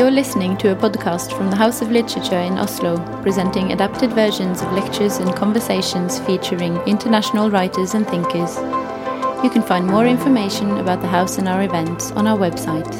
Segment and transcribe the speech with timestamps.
[0.00, 4.62] You're listening to a podcast from the House of Literature in Oslo, presenting adapted versions
[4.62, 8.56] of lectures and conversations featuring international writers and thinkers.
[9.44, 12.90] You can find more information about the house and our events on our website.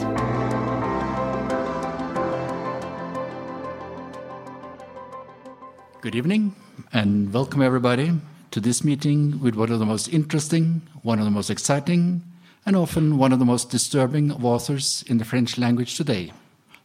[6.02, 6.54] Good evening,
[6.92, 8.12] and welcome everybody
[8.50, 12.20] to this meeting with one of the most interesting, one of the most exciting,
[12.66, 16.30] and often one of the most disturbing of authors in the French language today,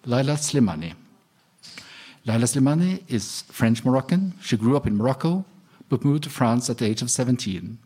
[0.06, 0.94] Leïla Slimani.
[2.28, 4.34] Leïla Slimani is French Moroccan.
[4.40, 5.46] She grew up in Morocco,
[5.90, 7.80] but moved to France at the age of 17.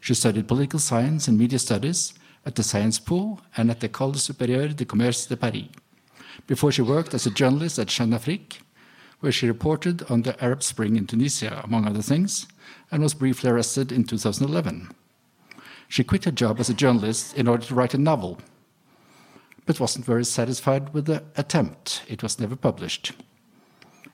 [0.00, 2.14] She studied political science and media studies
[2.46, 5.68] at the Sciences Po and at the École Supérieure de Commerce de Paris,
[6.46, 8.60] before she worked as a journalist at Jeune Afrique,
[9.18, 12.46] where she reported on the Arab Spring in Tunisia, among other things,
[12.92, 14.90] and was briefly arrested in 2011.
[15.88, 18.38] She quit her job as a journalist in order to write a novel,
[19.66, 22.02] but wasn't very satisfied with the attempt.
[22.08, 23.12] It was never published.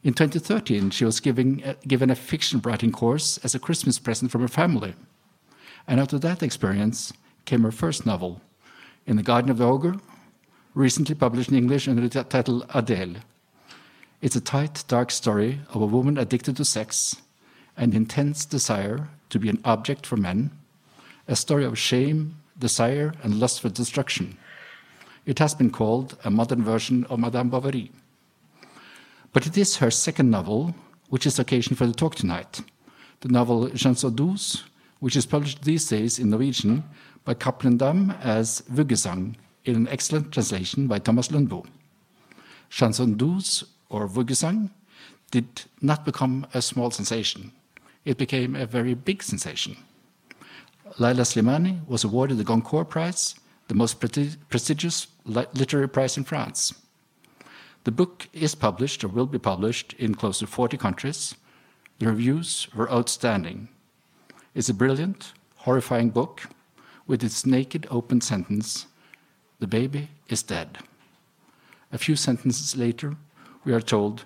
[0.02, 4.30] In 2013, she was giving, uh, given a fiction writing course as a Christmas present
[4.30, 4.94] from her family.
[5.86, 7.12] And of that experience
[7.44, 8.40] came her first novel,
[9.06, 9.96] In the Garden of the Ogre,
[10.74, 13.16] recently published in English under the title Adele.
[14.22, 17.16] It's a tight, dark story of a woman addicted to sex
[17.76, 20.50] and intense desire to be an object for men,
[21.26, 24.36] a story of shame, desire, and lust for destruction.
[25.26, 27.90] It has been called a modern version of Madame Bovary.
[29.32, 30.74] But it is her second novel,
[31.08, 32.62] which is the occasion for the talk tonight.
[33.20, 34.64] The novel Chanson douce,
[34.98, 36.84] which is published these days in Norwegian
[37.24, 41.66] by Cappelen Damm as Vuggesang, in an excellent translation by Thomas Lundbo.
[42.70, 44.70] Chanson douce, or Vuggesang,
[45.30, 47.52] did not become a small sensation
[48.04, 49.76] it became a very big sensation.
[50.98, 53.34] Leïla Slimani was awarded the Goncourt Prize,
[53.70, 56.74] the most prestigious literary prize in France.
[57.84, 61.36] The book is published or will be published in close to 40 countries.
[62.00, 63.68] The reviews were outstanding.
[64.56, 66.48] It's a brilliant, horrifying book
[67.06, 68.86] with its naked open sentence
[69.60, 70.78] The baby is dead.
[71.92, 73.16] A few sentences later,
[73.64, 74.24] we are told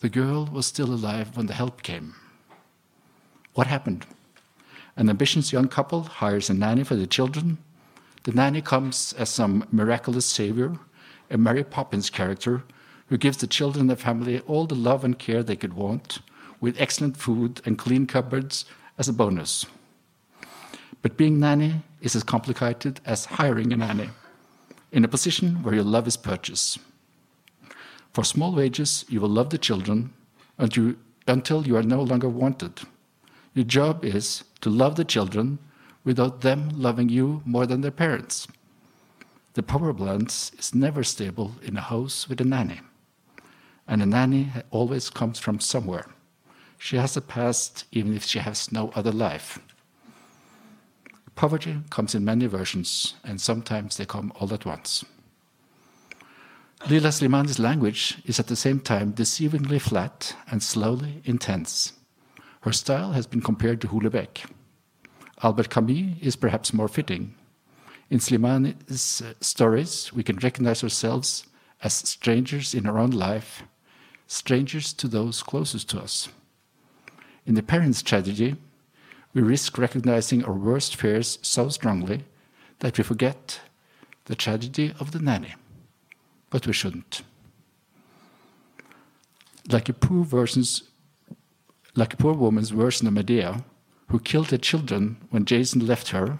[0.00, 2.14] the girl was still alive when the help came.
[3.54, 4.04] What happened?
[4.96, 7.56] An ambitious young couple hires a nanny for the children.
[8.26, 10.80] The nanny comes as some miraculous savior,
[11.30, 12.64] a Mary Poppins character
[13.06, 16.18] who gives the children and the family all the love and care they could want,
[16.60, 18.64] with excellent food and clean cupboards
[18.98, 19.64] as a bonus.
[21.02, 24.10] But being nanny is as complicated as hiring a nanny,
[24.90, 26.78] in a position where your love is purchased.
[28.12, 30.12] For small wages, you will love the children
[30.58, 32.80] until you are no longer wanted.
[33.54, 35.60] Your job is to love the children
[36.06, 38.46] without them loving you more than their parents.
[39.54, 42.80] The power balance is never stable in a house with a nanny.
[43.88, 46.06] And a nanny always comes from somewhere.
[46.78, 49.58] She has a past even if she has no other life.
[51.34, 55.04] Poverty comes in many versions, and sometimes they come all at once.
[56.84, 61.94] Leïla Slimani's language is at the same time deceivingly flat and slowly intense.
[62.60, 64.55] Her style has been compared to Houellebecq.
[65.42, 67.34] Albert Camus is perhaps more fitting.
[68.08, 71.46] In Slimani's uh, stories, we can recognize ourselves
[71.82, 73.64] as strangers in our own life,
[74.26, 76.28] strangers to those closest to us.
[77.44, 78.56] In the parents' tragedy,
[79.34, 82.24] we risk recognizing our worst fears so strongly
[82.78, 83.60] that we forget
[84.24, 85.54] the tragedy of the nanny.
[86.48, 87.22] But we shouldn't.
[89.68, 90.84] Like a poor version's
[91.94, 93.64] like a poor woman's version of Medea,
[94.08, 96.38] who killed the children when Jason left her,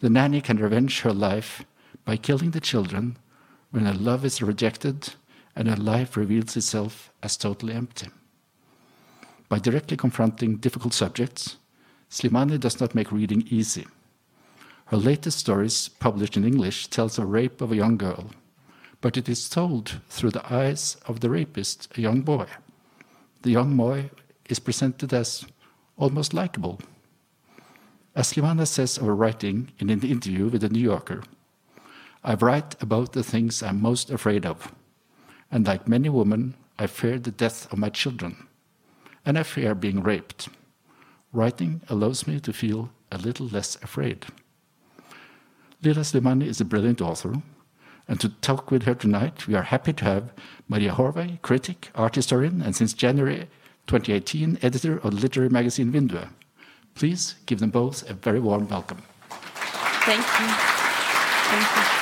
[0.00, 1.64] the nanny can revenge her life
[2.04, 3.16] by killing the children
[3.70, 5.14] when her love is rejected
[5.54, 8.08] and her life reveals itself as totally empty.
[9.48, 11.56] By directly confronting difficult subjects,
[12.10, 13.86] Slimani does not make reading easy.
[14.86, 18.30] Her latest stories, published in English, tells a rape of a young girl,
[19.00, 22.46] but it is told through the eyes of the rapist, a young boy.
[23.42, 24.10] The young boy
[24.48, 25.44] is presented as
[25.98, 26.80] almost likable.
[28.14, 31.22] As Slimani says of her writing in an interview with The New Yorker,
[32.24, 34.72] I write about the things I'm most afraid of.
[35.50, 38.46] And like many women, I fear the death of my children.
[39.24, 40.48] And I fear being raped.
[41.32, 44.26] Writing allows me to feel a little less afraid.
[45.82, 47.34] Leïla Slimani is a brilliant author,
[48.08, 50.32] and to talk with her tonight, we are happy to have
[50.66, 53.48] Maria Horvei, critic, art historian, and since January
[53.88, 56.28] 2018 editor of literary magazine Vinduet.
[56.94, 59.02] Please give them both a very warm welcome.
[60.04, 60.48] Thank you.
[61.50, 61.98] Thank you.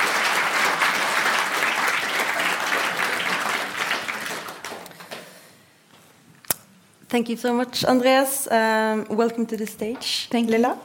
[7.09, 8.51] Thank you so much, Andreas.
[8.51, 10.27] Um, welcome to the stage.
[10.29, 10.77] Thank Lila.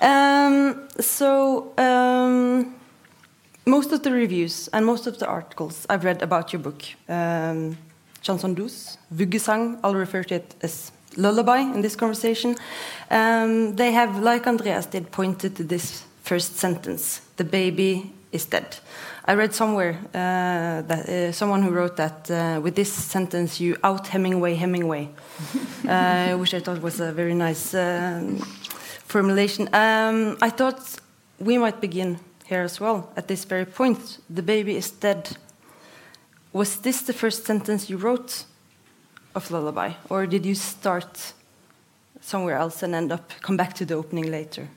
[0.00, 2.74] Um, so, um,
[3.66, 7.76] most of the reviews and most of the articles I've read about your book um,
[8.22, 12.56] Chanson douce, Vuggesang, I'll refer to it as lullaby in this conversation,
[13.10, 18.76] um, they have, like Andreas did, pointed to this first sentence the baby is dead.
[19.24, 23.76] I read somewhere uh, that uh, someone who wrote that uh, with this sentence you
[23.82, 25.08] out Hemingway Hemingway,
[25.88, 28.38] uh, which I thought was a very nice um,
[29.06, 29.68] formulation.
[29.72, 30.80] Um, I thought
[31.38, 34.18] we might begin here as well at this very point.
[34.28, 35.36] The baby is dead.
[36.52, 38.44] Was this the first sentence you wrote
[39.34, 41.32] of Lullaby, or did you start
[42.20, 44.68] somewhere else and end up come back to the opening later?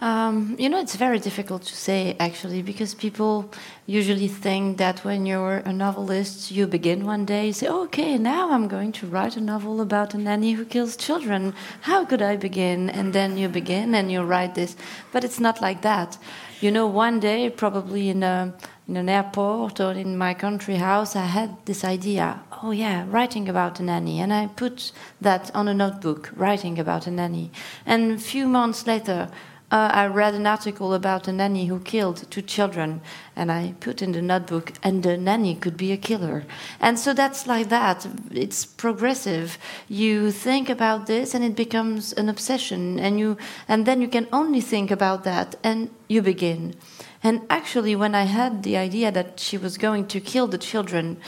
[0.00, 3.52] Um, you know, it's very difficult to say actually because people
[3.86, 8.50] usually think that when you're a novelist, you begin one day, you say, okay, now
[8.50, 11.54] I'm going to write a novel about a nanny who kills children.
[11.82, 12.88] How could I begin?
[12.88, 14.74] And then you begin and you write this.
[15.12, 16.16] But it's not like that.
[16.62, 18.54] You know, one day, probably in, a,
[18.88, 23.48] in an airport or in my country house, I had this idea oh, yeah, writing
[23.48, 24.20] about a nanny.
[24.20, 27.50] And I put that on a notebook, writing about a nanny.
[27.86, 29.30] And a few months later,
[29.70, 33.00] uh, I read an article about a nanny who killed two children,
[33.36, 36.44] and I put in the notebook, and the nanny could be a killer.
[36.80, 38.06] And so that's like that.
[38.32, 39.58] It's progressive.
[39.88, 43.36] You think about this, and it becomes an obsession, and you,
[43.68, 46.74] and then you can only think about that, and you begin.
[47.22, 51.18] And actually, when I had the idea that she was going to kill the children,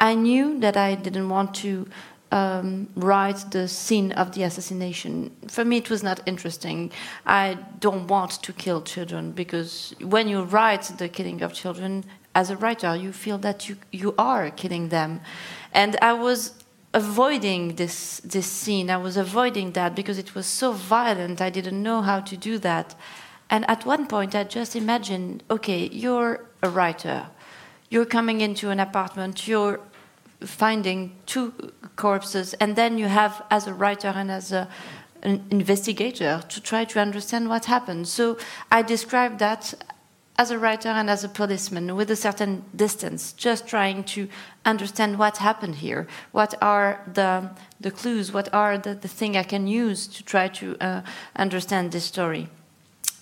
[0.00, 1.86] I knew that I didn't want to
[2.32, 5.30] um, write the scene of the assassination.
[5.48, 6.90] For me, it was not interesting.
[7.26, 12.48] I don't want to kill children because when you write the killing of children, as
[12.48, 15.20] a writer, you feel that you, you are killing them.
[15.72, 16.54] And I was
[16.94, 18.88] avoiding this, this scene.
[18.88, 21.42] I was avoiding that because it was so violent.
[21.42, 22.94] I didn't know how to do that.
[23.50, 27.26] And at one point, I just imagined okay, you're a writer.
[27.90, 29.78] You're coming into an apartment, you're
[30.46, 31.52] finding two
[31.96, 34.68] corpses, and then you have, as a writer and as a,
[35.22, 38.08] an investigator, to try to understand what happened.
[38.08, 38.36] So
[38.70, 39.74] I describe that
[40.38, 44.28] as a writer and as a policeman with a certain distance, just trying to
[44.64, 46.06] understand what happened here.
[46.32, 47.50] What are the,
[47.80, 48.32] the clues?
[48.32, 51.02] What are the, the thing I can use to try to uh,
[51.36, 52.48] understand this story?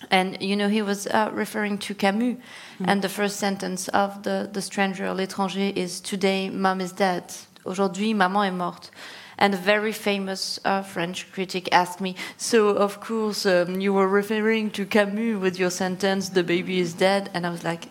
[0.09, 2.37] And you know, he was uh, referring to Camus,
[2.79, 2.85] mm.
[2.87, 7.33] and the first sentence of the, the Stranger, L'étranger, is Today, mom is dead.
[7.65, 8.89] Aujourd'hui, maman est morte.
[9.37, 14.07] And a very famous uh, French critic asked me, So, of course, um, you were
[14.07, 17.29] referring to Camus with your sentence, The baby is dead.
[17.33, 17.89] And I was like,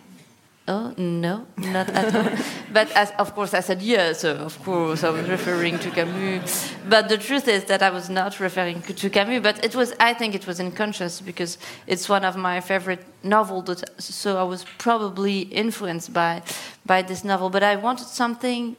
[0.72, 2.30] Oh, no, not at all.
[2.72, 6.72] but as, of course, I said yes, of course, I was referring to Camus.
[6.88, 10.14] But the truth is that I was not referring to Camus, but it was, I
[10.14, 11.58] think it was unconscious because
[11.88, 16.42] it's one of my favorite novels, so I was probably influenced by,
[16.86, 17.50] by this novel.
[17.50, 18.76] But I wanted something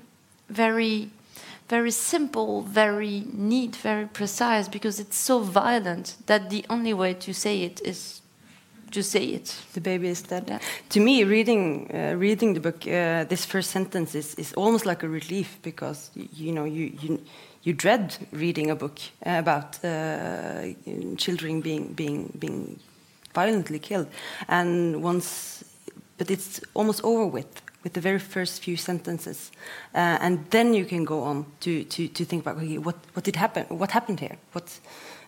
[0.47, 1.09] very
[1.67, 7.33] very simple, very neat, very precise, because it's so violent that the only way to
[7.33, 8.20] say it is
[8.91, 9.55] to say it.
[9.73, 10.45] The baby is dead.
[10.47, 10.59] Yeah.
[10.89, 15.03] To me, reading uh, reading the book, uh, this first sentence is, is almost like
[15.03, 17.19] a relief because you know you you,
[17.63, 20.73] you dread reading a book about uh,
[21.17, 22.79] children being being being
[23.33, 24.07] violently killed,
[24.47, 25.63] and once,
[26.17, 29.51] but it's almost over with with the very first few sentences,
[29.95, 33.23] uh, and then you can go on to to to think about okay, what what
[33.23, 34.79] did happen, what happened here, what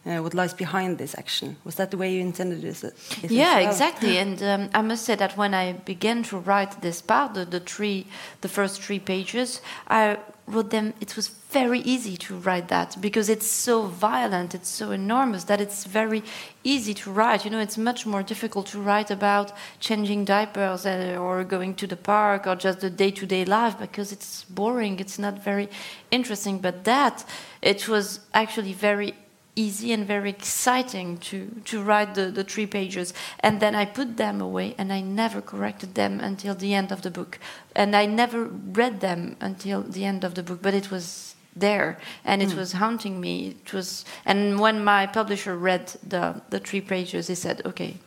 [0.05, 1.55] uh, what lies behind this action.
[1.63, 2.83] Was that the way you intended this?
[3.23, 3.69] yeah, well?
[3.69, 4.17] exactly.
[4.17, 7.61] And um, I must say that when I began to write this part, the, the
[7.61, 8.07] three,
[8.41, 10.93] the first three pages, I wrote them.
[10.99, 15.61] It was very easy to write that because it's so violent, it's so enormous that
[15.61, 16.21] it's very
[16.65, 17.45] easy to write.
[17.45, 21.87] You know, it's much more difficult to write about changing diapers uh, or going to
[21.87, 24.99] the park or just the day-to-day life because it's boring.
[24.99, 25.69] It's not very
[26.11, 26.59] interesting.
[26.59, 27.23] But that,
[27.61, 29.13] it was actually very
[29.55, 33.13] easy and very exciting to, to write the, the three pages.
[33.39, 37.01] And then I put them away and I never corrected them until the end of
[37.01, 37.39] the book.
[37.75, 41.99] And I never read them until the end of the book, but it was there
[42.25, 42.57] and it mm.
[42.57, 43.55] was haunting me.
[43.63, 47.97] It was and when my publisher read the, the three pages, he said, Okay,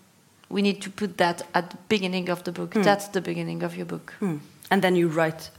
[0.48, 2.72] we need to put that at the beginning of the book.
[2.74, 2.82] Mm.
[2.82, 4.14] That's the beginning of your book.
[4.20, 4.40] Mm.
[4.70, 5.50] And then you write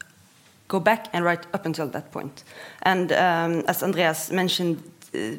[0.67, 2.43] go back and write up until that point.
[2.83, 4.83] And um, as Andreas mentioned,
[5.15, 5.37] uh,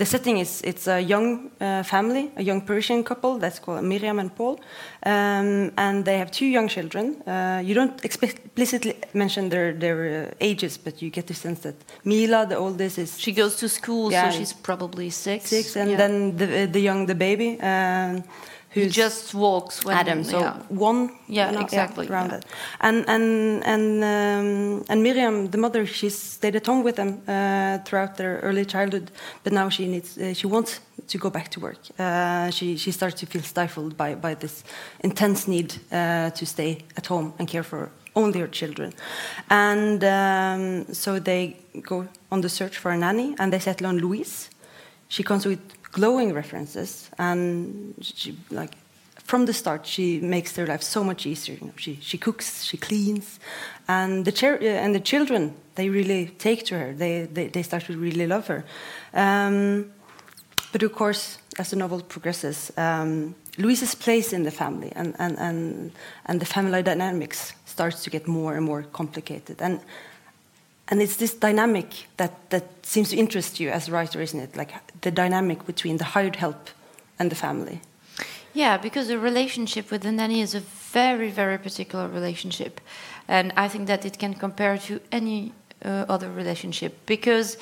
[0.00, 4.18] the setting is it's a young uh, family, a young Parisian couple that's called Myriam
[4.18, 4.54] and Paul,
[5.04, 7.06] um, and they have two young children.
[7.26, 11.74] Uh, you don't explicitly mention their their uh, ages, but you get the sense that
[12.04, 14.30] Mila, the oldest, is she goes to school, Yeah.
[14.30, 15.44] so she's probably six.
[15.50, 15.98] six, and Yeah.
[15.98, 17.48] then the the young the baby.
[17.60, 18.22] Um,
[18.74, 20.56] Who just walks when Adam, so yeah.
[20.68, 22.38] one, Yeah, exactly, around yeah.
[22.38, 22.44] that.
[22.80, 27.78] And and and um, and Myriam, the mother, she stayed at home with them uh,
[27.84, 29.10] throughout their early childhood,
[29.42, 31.78] but now she needs, uh, she wants to go back to work.
[31.98, 34.64] Uh, she she starts to feel stifled by by this
[35.02, 38.92] intense need uh, to stay at home and care for only her children,
[39.48, 43.98] and um, so they go on the search for a nanny, and they settle on
[43.98, 44.48] Louise.
[45.08, 45.58] She comes with
[45.92, 48.76] glowing references, and she like
[49.16, 51.56] from the start she makes their life so much easier.
[51.60, 53.38] You know, she she cooks, she cleans,
[53.86, 56.92] and the chil- uh, and the children they really take to her.
[56.92, 58.64] They they, they start to really love her.
[59.14, 59.92] Um,
[60.72, 65.38] but of course, as the novel progresses, um, Louise's place in the family and, and,
[65.38, 65.92] and,
[66.26, 69.60] and the family dynamics starts to get more and more complicated.
[69.60, 69.80] And
[70.90, 74.56] and it's this dynamic that, that seems to interest you as a writer, isn't it?
[74.56, 76.70] Like the dynamic between the hired help
[77.18, 77.80] and the family.
[78.52, 82.80] Yeah, because the relationship with the nanny is a very, very particular relationship.
[83.28, 85.52] And I think that it can compare to any
[85.84, 87.56] uh, other relationship because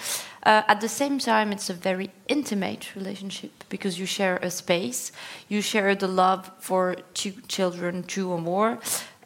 [0.44, 5.12] uh, at the same time it's a very intimate relationship because you share a space,
[5.48, 8.78] you share the love for two children, two or more,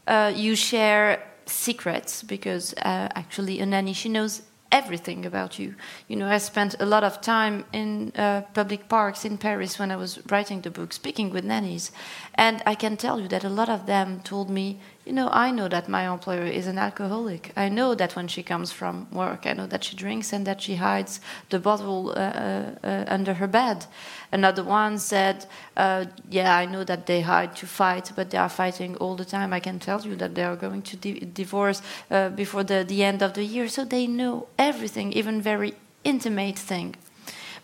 [0.08, 5.74] uh, you share secrets because uh, actually a nanny she knows everything about you.
[6.08, 9.90] You know, I spent a lot of time in uh, public parks in Paris when
[9.90, 11.92] I was writing the book, speaking with nannies,
[12.34, 15.50] and I can tell you that a lot of them told me, you know, I
[15.50, 17.52] know that my employer is an alcoholic.
[17.56, 20.62] I know that when she comes from work, I know that she drinks and that
[20.62, 23.86] she hides the bottle uh, uh, uh, under her bed.
[24.30, 28.48] Another one said, uh, Yeah, I know that they hide to fight, but they are
[28.48, 29.52] fighting all the time.
[29.52, 33.02] I can tell you that they are going to di- divorce uh, before the, the
[33.02, 33.66] end of the year.
[33.68, 36.94] So they know everything, even very intimate thing.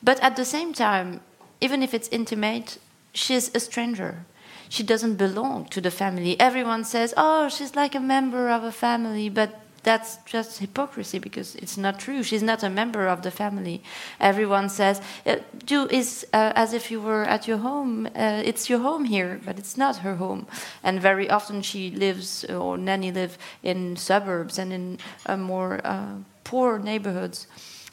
[0.03, 1.21] But at the same time,
[1.61, 2.79] even if it's intimate,
[3.13, 4.25] she's a stranger.
[4.69, 6.39] She doesn't belong to the family.
[6.39, 11.55] Everyone says, oh, she's like a member of a family, but that's just hypocrisy because
[11.55, 12.23] it's not true.
[12.23, 13.83] She's not a member of the family.
[14.21, 18.07] Everyone says, uh, do is uh, as if you were at your home.
[18.07, 20.47] Uh, it's your home here, but it's not her home.
[20.83, 26.17] And very often she lives, or nanny live in suburbs and in uh, more uh,
[26.45, 27.47] poor neighborhoods.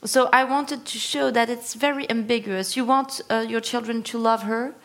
[0.04, 2.76] So I wanted to show that it's very ambiguous.
[2.76, 4.76] You want your children to love her,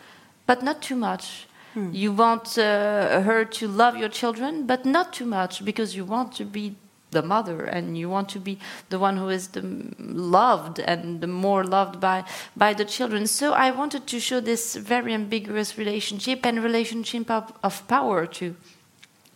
[0.47, 1.47] but not too much.
[1.75, 6.33] You want uh, her to love your children, but not too much because you want
[6.33, 6.75] to be
[7.11, 8.57] the mother and you want to be
[8.89, 9.61] the one who is the
[9.99, 12.23] loved and the more loved by
[12.55, 13.27] by the children.
[13.27, 18.55] So I wanted to show this very ambiguous relationship and relationship of, of power too.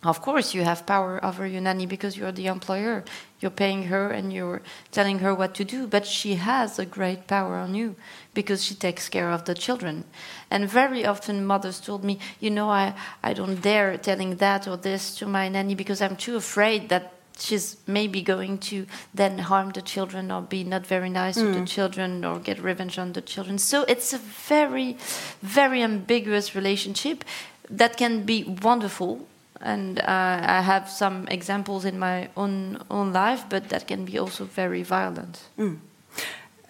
[0.02, 3.04] Of course, you have power over your nanny because you're the employer.
[3.40, 4.62] You're paying her and you're
[4.92, 7.96] telling her what to do, but she has a great power on you
[8.32, 10.04] because she takes care of the children.
[10.50, 14.76] And very often, mothers told me, You know, I, I don't dare telling that or
[14.76, 19.70] this to my nanny because I'm too afraid that she's maybe going to then harm
[19.70, 23.20] the children or be not very nice to the children or get revenge on the
[23.20, 23.58] children.
[23.58, 24.96] So it's a very,
[25.42, 27.24] very ambiguous relationship
[27.68, 29.26] that can be wonderful.
[29.60, 34.18] And uh, I have some examples in my own own life, but that can be
[34.18, 35.40] also very violent.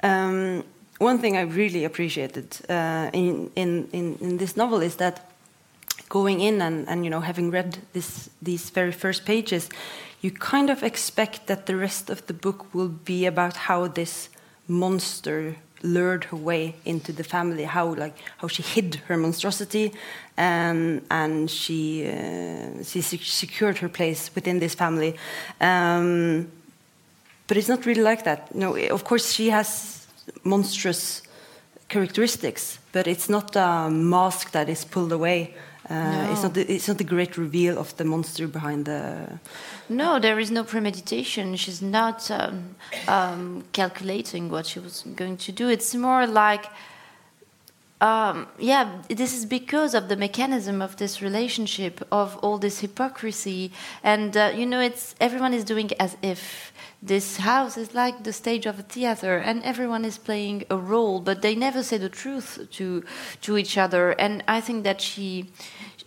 [0.02, 0.64] Um,
[0.98, 5.30] one thing I really appreciated uh, in, in, in, in this novel is that
[6.08, 9.68] going in and, and you know having read this these very first pages,
[10.20, 14.28] you kind of expect that the rest of the book will be about how this
[14.68, 19.92] monster lured her way into the family, how like how she hid her monstrosity,
[20.38, 25.16] um, and she uh, she sec- secured her place within this family.
[25.60, 26.50] Um,
[27.46, 28.54] but it's not really like that.
[28.54, 30.05] No, of course she has
[30.42, 31.22] monstrous
[31.88, 35.54] characteristics, but it's not a mask that is pulled away.
[35.88, 36.54] Uh, It's not.
[36.54, 39.38] The, it's not the great reveal of the monster behind the.
[39.88, 41.56] No, there is no premeditation.
[41.56, 42.74] She's not um,
[43.06, 45.68] um, calculating what she was going to do.
[45.68, 46.66] It's more like,
[48.00, 53.72] um, yeah, this is because of the mechanism of this relationship, of all this hypocrisy,
[54.02, 56.72] and uh, you know, it's everyone is doing as if
[57.02, 61.20] this house is like the stage of a theater, and everyone is playing a role,
[61.20, 63.02] but they never say the truth to
[63.40, 64.10] to each other.
[64.10, 65.50] And I think that she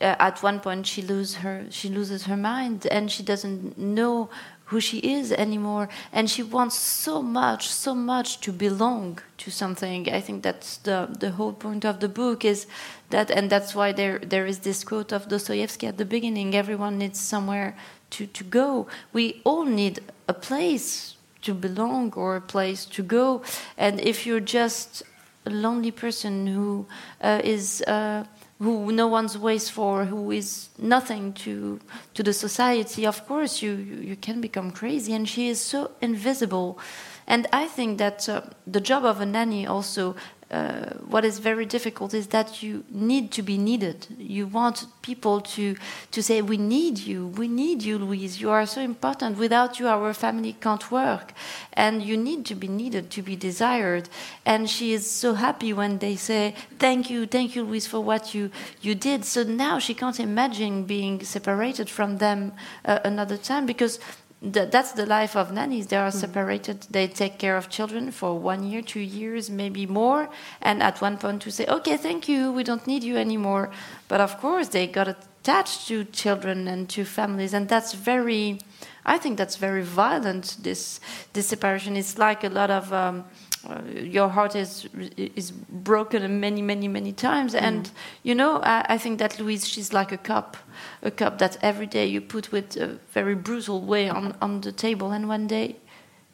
[0.01, 4.29] uh, at one point she lose her she loses her mind and she doesn't know
[4.69, 5.89] who she is anymore.
[6.11, 10.09] And she wants so much so much to belong to something.
[10.09, 12.67] I think that's the the whole point of the book is
[13.09, 16.97] that and that's why there there is this quote of dostoevsky at the beginning everyone
[16.97, 17.75] needs somewhere
[18.11, 18.88] to to go.
[19.13, 23.41] We all need a place to belong or a place to go.
[23.77, 25.03] And if you're just
[25.45, 26.85] a lonely person who
[27.21, 28.25] uh, is uh,
[28.59, 31.79] who no one's waits for, who is nothing to
[32.13, 35.13] to the society, of course you you can become crazy.
[35.13, 36.77] And she is so invisible,
[37.25, 40.15] and I think that uh, the job of a nanny also
[40.51, 44.08] uh, what is very difficult is that you need to be needed.
[44.18, 45.75] You want people to
[46.12, 47.27] to say, "We need you.
[47.27, 48.41] We need you, Louise.
[48.41, 49.38] You are so important.
[49.38, 51.34] Without you, our family can't work."
[51.74, 54.10] And you need to be needed, to be desired.
[54.44, 58.34] And she is so happy when they say, "Thank you, thank you, Louise, for what
[58.34, 58.50] you
[58.82, 62.53] you did." So now she can't imagine being separated from them
[62.86, 64.00] uh, another time because
[64.41, 65.88] the, that's the life of nannies.
[65.88, 66.13] They are mm.
[66.13, 66.88] separated.
[66.89, 70.29] They take care of children for one year, two years, maybe more.
[70.62, 73.69] And at one point to say, okay, thank you, we don't need you anymore.
[74.08, 77.53] But of course, they got attached to children and to families.
[77.53, 78.60] And that's very,
[79.05, 81.01] I think that's very violent, this,
[81.34, 81.98] this separation.
[81.98, 82.93] It's like a lot of.
[82.93, 83.25] Um,
[83.67, 84.87] uh, your heart is
[85.35, 87.53] is broken many many many times.
[87.53, 87.61] Mm.
[87.61, 87.91] and
[88.23, 90.57] you know I, I, think that louise she's like a cup
[91.03, 94.71] a cup that every day you put with a very brutal way on on the
[94.71, 95.11] table.
[95.11, 95.75] And one day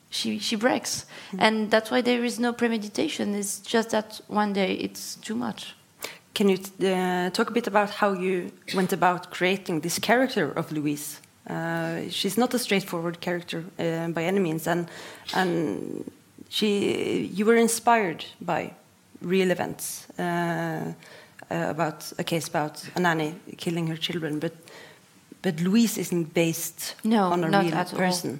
[0.10, 1.05] she she breaks.
[1.32, 1.41] Mm.
[1.41, 3.36] and that's why there is no premeditation.
[3.36, 5.75] It's just that one day it's too much.
[6.34, 10.72] Can you uh, talk a bit about how you went about creating this character of
[10.72, 11.22] louise?
[11.50, 14.67] Uh, she's not a straightforward character uh, by any means.
[14.67, 14.88] And
[15.34, 16.12] and
[16.50, 18.74] she, you were inspired by
[19.22, 20.94] real events uh, uh,
[21.50, 24.54] about a case about a nanny killing her children, but
[25.42, 28.40] but Louise isn't based no, on a real person.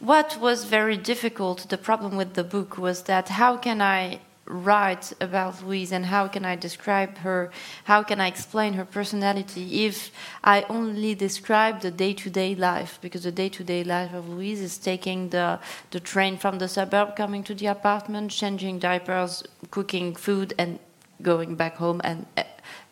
[0.00, 5.12] What was very difficult, the problem with the book was that how can I write
[5.20, 7.50] about Louise and how can I describe her?
[7.84, 10.10] How can I explain her personality if
[10.42, 12.98] I only describe the day to day life?
[13.00, 16.68] Because the day to day life of Louise is taking the, the train from the
[16.68, 20.78] suburb, coming to the apartment, changing diapers, cooking food, and
[21.22, 22.26] going back home and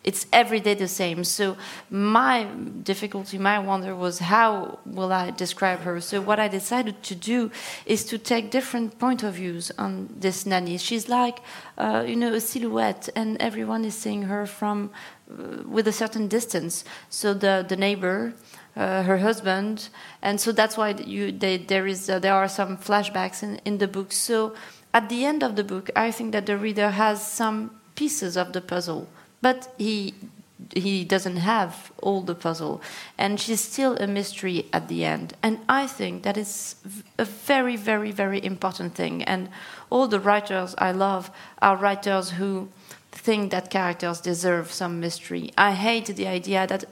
[0.03, 1.23] it's every day the same.
[1.23, 1.57] So
[1.89, 2.45] my
[2.83, 5.99] difficulty, my wonder was how will I describe her?
[5.99, 7.51] So what I decided to do
[7.85, 10.77] is to take different point of views on this nanny.
[10.77, 11.39] She's like,
[11.77, 14.91] uh, you know, a silhouette, and everyone is seeing her from
[15.29, 16.85] uh, with a certain distance.
[17.09, 18.33] So the the neighbor.
[18.75, 19.89] Uh, her husband,
[20.21, 23.79] and so that's why you, they, there is uh, there are some flashbacks in, in
[23.79, 24.11] the book.
[24.11, 24.53] So
[24.93, 28.53] at the end of the book, I think that the reader has some pieces of
[28.53, 29.07] the puzzle
[29.41, 30.13] but he
[30.73, 32.81] he doesn't have all the puzzle.
[33.17, 35.33] And she's still a mystery at the end.
[35.43, 36.75] And i think that is
[37.17, 39.23] a very very very important thing.
[39.23, 39.49] And
[39.89, 42.69] all the writers i love are writers who
[43.11, 45.51] think that characters deserve some mystery.
[45.57, 46.85] I hate the idea that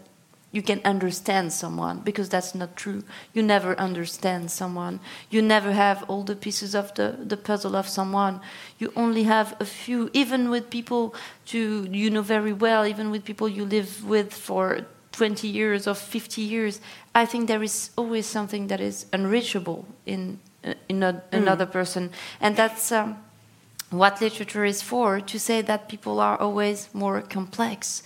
[0.56, 3.04] you can understand someone because that's not true.
[3.34, 5.02] You never understand someone.
[5.30, 8.40] You never have all the pieces of the, the puzzle of someone.
[8.80, 11.14] You only have a few, even with people
[11.48, 15.94] to you know very well, even with people you live with for 20 years or
[15.94, 16.80] 50 years.
[17.14, 21.22] I think there is always something that is unreachable in, uh, in a, mm.
[21.32, 22.12] another person.
[22.40, 22.94] And that's.
[22.94, 23.18] Um,
[23.92, 28.02] what literature is for to say that people are always more complex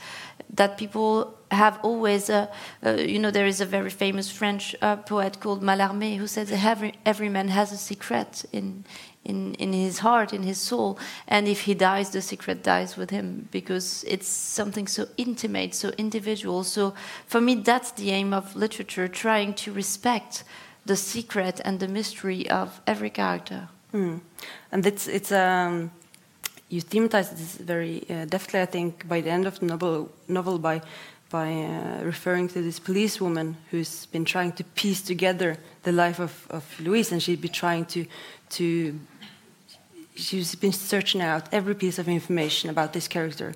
[0.53, 2.47] that people have always, uh,
[2.85, 6.51] uh, you know, there is a very famous French uh, poet called Mallarmé who says
[6.51, 8.85] every, every man has a secret in,
[9.25, 13.09] in, in his heart, in his soul, and if he dies, the secret dies with
[13.09, 16.63] him because it's something so intimate, so individual.
[16.63, 16.93] So
[17.25, 20.43] for me, that's the aim of literature, trying to respect
[20.85, 23.69] the secret and the mystery of every character.
[23.93, 24.21] Mm.
[24.71, 25.91] And it's, it's um
[26.69, 30.59] you thematize this very uh, deftly, I think, by the end of the novel, novel
[30.59, 30.81] by,
[31.29, 36.47] by uh, referring to this policewoman who's been trying to piece together the life of,
[36.49, 38.05] of Louise, and she'd be trying to,
[38.49, 38.99] to
[40.15, 43.53] she's been searching out every piece of information about this character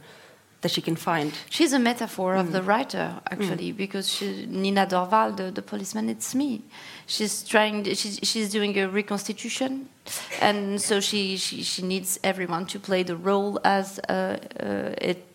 [0.63, 1.31] that she can find.
[1.49, 2.39] She's a metaphor mm.
[2.39, 2.67] of the mm.
[2.67, 3.77] writer, actually, mm.
[3.77, 6.63] because she, Nina Dorval, the, the, policeman, it's me.
[7.05, 7.83] She's trying.
[7.83, 9.89] She's, she's doing a reconstitution,
[10.41, 15.27] and so she, she, she needs everyone to play the role as uh, uh, it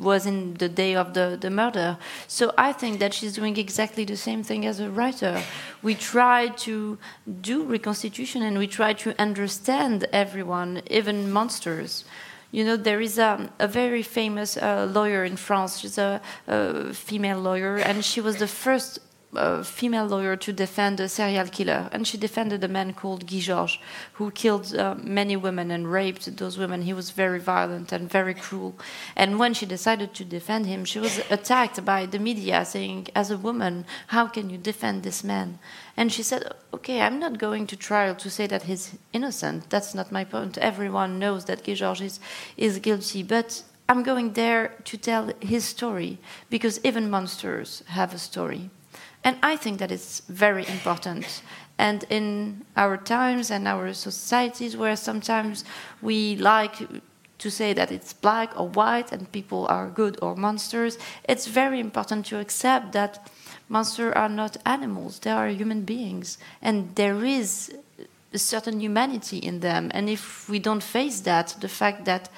[0.00, 1.98] was in the day of the, the murder.
[2.28, 5.42] So I think that she's doing exactly the same thing as a writer.
[5.82, 6.96] We try to
[7.40, 12.04] do reconstitution, and we try to understand everyone, even monsters.
[12.50, 15.80] You know, there is a, a very famous uh, lawyer in France.
[15.80, 19.00] She's a, a, female lawyer, and she was the first
[19.36, 23.40] a female lawyer to defend a serial killer, and she defended a man called Guy
[23.40, 23.78] Georges,
[24.14, 26.82] who killed uh, many women and raped those women.
[26.82, 28.74] He was very violent and very cruel.
[29.14, 33.30] And when she decided to defend him, she was attacked by the media saying, As
[33.30, 35.58] a woman, how can you defend this man?
[35.96, 39.70] And she said, Okay, I'm not going to trial to say that he's innocent.
[39.70, 40.58] That's not my point.
[40.58, 42.20] Everyone knows that Guy Georges
[42.56, 43.22] is, is guilty.
[43.22, 46.18] But I'm going there to tell his story
[46.50, 48.70] because even monsters have a story.
[49.24, 51.42] And I think that it's very important.
[51.78, 55.64] And in our times and our societies, where sometimes
[56.00, 56.76] we like
[57.38, 61.80] to say that it's black or white and people are good or monsters, it's very
[61.80, 63.30] important to accept that
[63.68, 66.38] monsters are not animals, they are human beings.
[66.62, 67.74] And there is
[68.32, 69.90] a certain humanity in them.
[69.94, 72.28] And if we don't face that, the fact that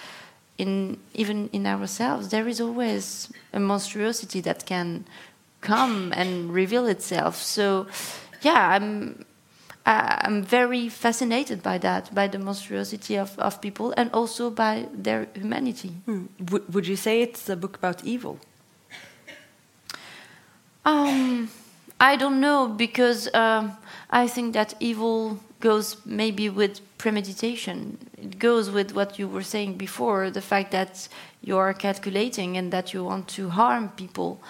[0.59, 5.05] in even in ourselves there is always a monstrosity that can
[5.61, 7.87] come and reveal itself so
[8.43, 9.25] yeah i'm
[9.87, 15.29] i'm very fascinated by that by the monstrosity of, of people and also by their
[15.35, 16.27] humanity hmm.
[16.51, 18.39] would, would you say it's a book about evil
[20.89, 21.49] um
[22.01, 23.65] i don't know because um,
[24.11, 27.99] i think that evil goes maybe with premeditation.
[28.17, 31.09] It goes with what you were saying before the fact that
[31.43, 34.41] you are calculating and that you want to harm people.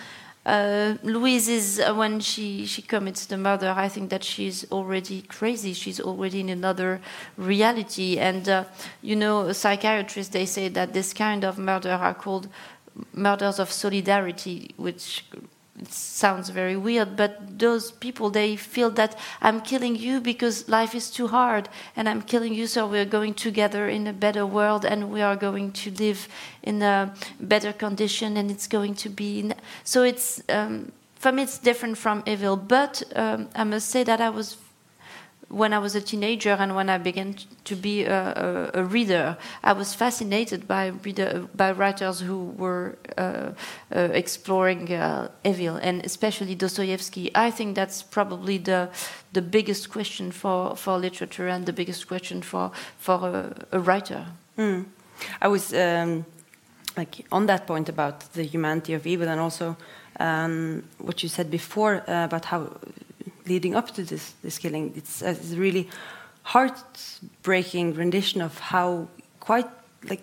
[0.47, 5.23] Uh, Louise is, uh, when she, she commits the murder, I think that she's already
[5.23, 5.75] crazy.
[5.75, 7.03] She's already in another
[7.37, 8.19] reality.
[8.19, 8.65] And, uh,
[9.03, 12.49] you know, psychiatrists, they say that this kind of murder are called
[13.13, 15.27] murders of solidarity, which
[15.81, 20.95] it sounds very weird, but those people they feel that I'm killing you because life
[20.95, 24.85] is too hard, and I'm killing you so we're going together in a better world,
[24.85, 26.29] and we are going to live
[26.63, 29.53] in a better condition, and it's going to be.
[29.85, 34.21] So it's um, for me it's different from evil, but um, I must say that
[34.21, 34.57] I was
[35.49, 37.35] when I was a teenager and when I began
[37.65, 42.99] to be a, a, a reader, I was fascinated by reader, by writers who were
[43.17, 43.53] uh,
[43.95, 47.31] uh, exploring uh, evil, and especially Dostoevsky.
[47.35, 48.91] I think that's probably the
[49.33, 54.27] the biggest question for, for literature and the biggest question for for a, a writer.
[54.59, 54.87] Mm.
[55.41, 56.27] I was um,
[56.97, 59.77] like on that point about the humanity of evil, and also
[60.21, 62.71] um, what you said before uh, about how
[63.49, 64.93] leading up to this this killing.
[64.97, 65.89] It's, uh, it's a really
[66.43, 69.09] heartbreaking rendition of how
[69.41, 69.69] quite
[70.09, 70.23] like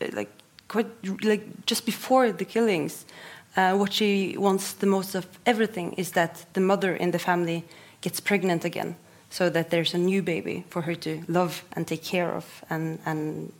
[0.00, 0.30] uh, like
[0.68, 0.86] quite
[1.22, 3.06] like just before the killings,
[3.56, 7.62] uh, what she wants the most of everything is that the mother in the family
[8.00, 8.96] gets pregnant again,
[9.30, 12.98] so that there's a new baby for her to love and take care of, and
[13.04, 13.52] and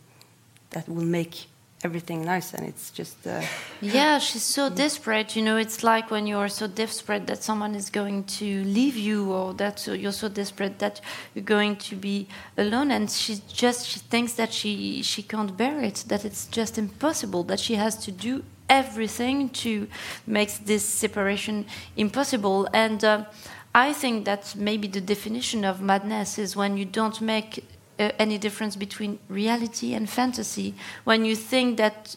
[0.69, 1.47] that will make
[1.87, 3.41] everything nice and it's just uh,
[3.81, 5.29] yeah she's so desperate.
[5.37, 8.97] You know it's like when you are so desperate that someone is going to leave
[9.09, 10.95] you or that you're so desperate that
[11.33, 15.77] you're going to be alone and she just she thinks that she she can't bear
[15.89, 19.87] it that it's just impossible that she has to do everything to
[20.25, 22.67] make this separation impossible.
[22.73, 23.25] And uh,
[23.73, 27.63] I think that maybe the definition of madness is when you don't make
[27.99, 32.15] uh, any difference between reality and fantasy when you think that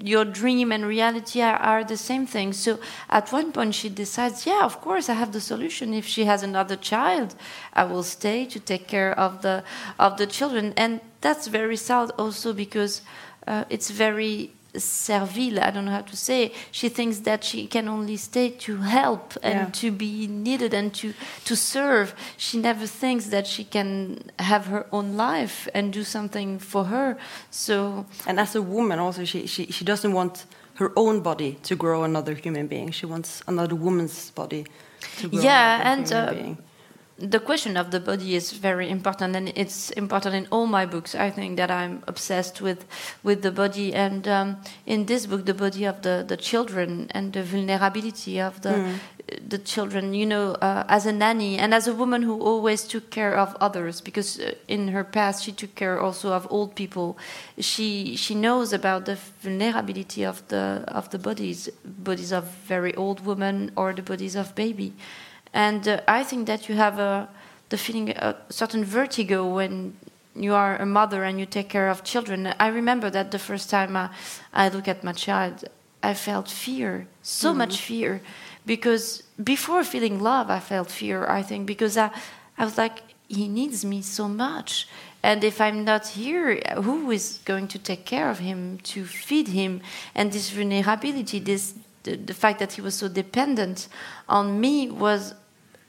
[0.00, 2.52] your dream and reality are, are, the same thing.
[2.52, 2.78] So
[3.10, 5.92] at one point she decides, yeah, of course I have the solution.
[5.92, 7.34] If she has another child,
[7.74, 9.64] I will stay to take care of the
[9.98, 10.72] of the children.
[10.76, 13.02] And that's very sad also because
[13.46, 16.52] uh, it's very servile, I don't know how to say.
[16.70, 19.70] She thinks that she can only stay to help and yeah.
[19.80, 22.14] to be needed and to, to serve.
[22.36, 27.16] She never thinks that she can have her own life and do something for her.
[27.50, 31.74] So And as a woman also she, she, she doesn't want her own body to
[31.74, 32.90] grow another human being.
[32.92, 34.66] She wants another woman's body
[35.18, 36.34] to grow yeah, and, uh,
[37.18, 41.14] the question of the body is very important and it's important in all my books
[41.14, 42.86] i think that i'm obsessed with
[43.22, 43.94] with the body.
[43.94, 48.60] And um, in this book the body of the the children and the vulnerability of
[48.62, 48.98] the mm.
[49.48, 53.10] the children you know uh, as a nanny and as a woman who always took
[53.10, 57.18] care of others because uh, in her past she took care also of old people.
[57.58, 63.26] She she knows about the vulnerability of the of the bodies bodies of very old
[63.26, 64.92] women or the bodies of baby
[65.52, 67.28] and uh, I think that you have a,
[67.68, 69.96] the feeling a certain vertigo when
[70.34, 72.54] you are a mother and you take care of children.
[72.60, 74.10] I remember that the first time I,
[74.52, 75.64] I look at my child,
[76.02, 77.56] I felt fear, so mm.
[77.56, 78.20] much fear,
[78.64, 81.26] because before feeling love, I felt fear.
[81.26, 82.10] I think because I,
[82.56, 84.88] I was like, he needs me so much,
[85.22, 89.48] and if I'm not here, who is going to take care of him, to feed
[89.48, 89.80] him,
[90.14, 93.88] and this vulnerability, this the, the fact that he was so dependent
[94.28, 95.34] on me was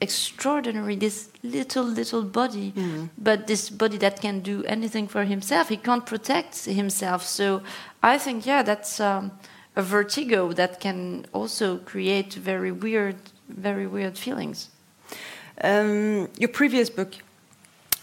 [0.02, 2.72] extraordinary this little little body.
[2.72, 3.10] Mm.
[3.18, 7.24] but this body that can do anything for himself he can't protect himself.
[7.26, 7.62] So
[8.02, 9.32] i think yeah that's um,
[9.76, 13.18] a vertigo that can also create very weird
[13.50, 14.70] very weird feelings.
[15.62, 17.16] Um, your previous book,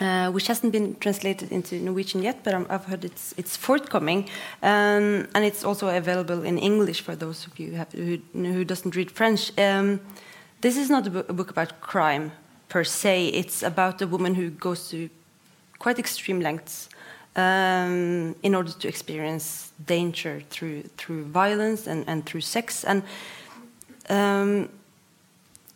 [0.01, 4.29] uh, which hasn't been translated into Norwegian yet, but i have heard it's it's forthcoming,
[4.63, 8.65] um, and it's also available in English for those of you who, have, who, who
[8.65, 9.53] doesn't read French.
[9.59, 10.01] Um,
[10.61, 12.33] this is not a, bo a book about crime
[12.69, 13.29] per se.
[13.29, 15.09] It's about a woman who goes to
[15.79, 16.89] quite extreme lengths
[17.37, 23.03] um, in order to experience danger through through violence and, and through sex and.
[24.09, 24.69] Um,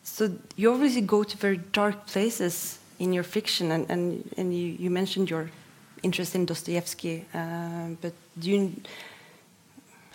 [0.03, 4.77] so you obviously go to very dark places in your fiction, and, and, and you,
[4.79, 5.51] you mentioned your
[6.03, 8.73] interest in Dostoevsky, uh, but do you,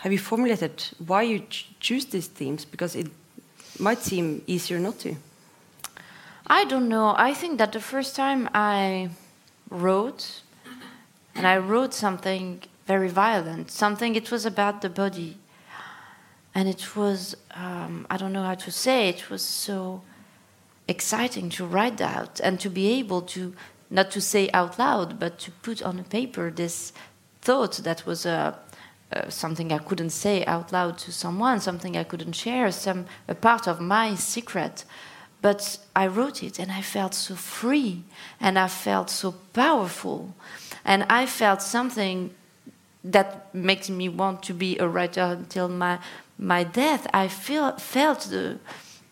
[0.01, 2.63] have you formulated why you ch choose these themes?
[2.63, 3.07] Because it
[3.79, 5.15] might seem easier not to.
[6.47, 7.15] I don't know.
[7.17, 9.09] I think that the first time I
[9.69, 10.41] wrote,
[11.33, 15.37] and I wrote something very violent, something it was about the body,
[16.53, 20.01] and it was um, I don't know how to say it was so
[20.87, 23.53] exciting to write out and to be able to
[23.89, 26.93] not to say out loud but to put on paper this
[27.41, 28.57] thought that was a
[29.13, 33.35] uh, something I couldn't say out loud to someone, something I couldn't share, some a
[33.35, 34.83] part of my secret.
[35.41, 38.03] But I wrote it and I felt so free
[38.39, 40.33] and I felt so powerful.
[40.83, 42.31] And I felt something
[43.03, 45.99] that makes me want to be a writer until my
[46.37, 47.07] my death.
[47.13, 48.57] I feel felt the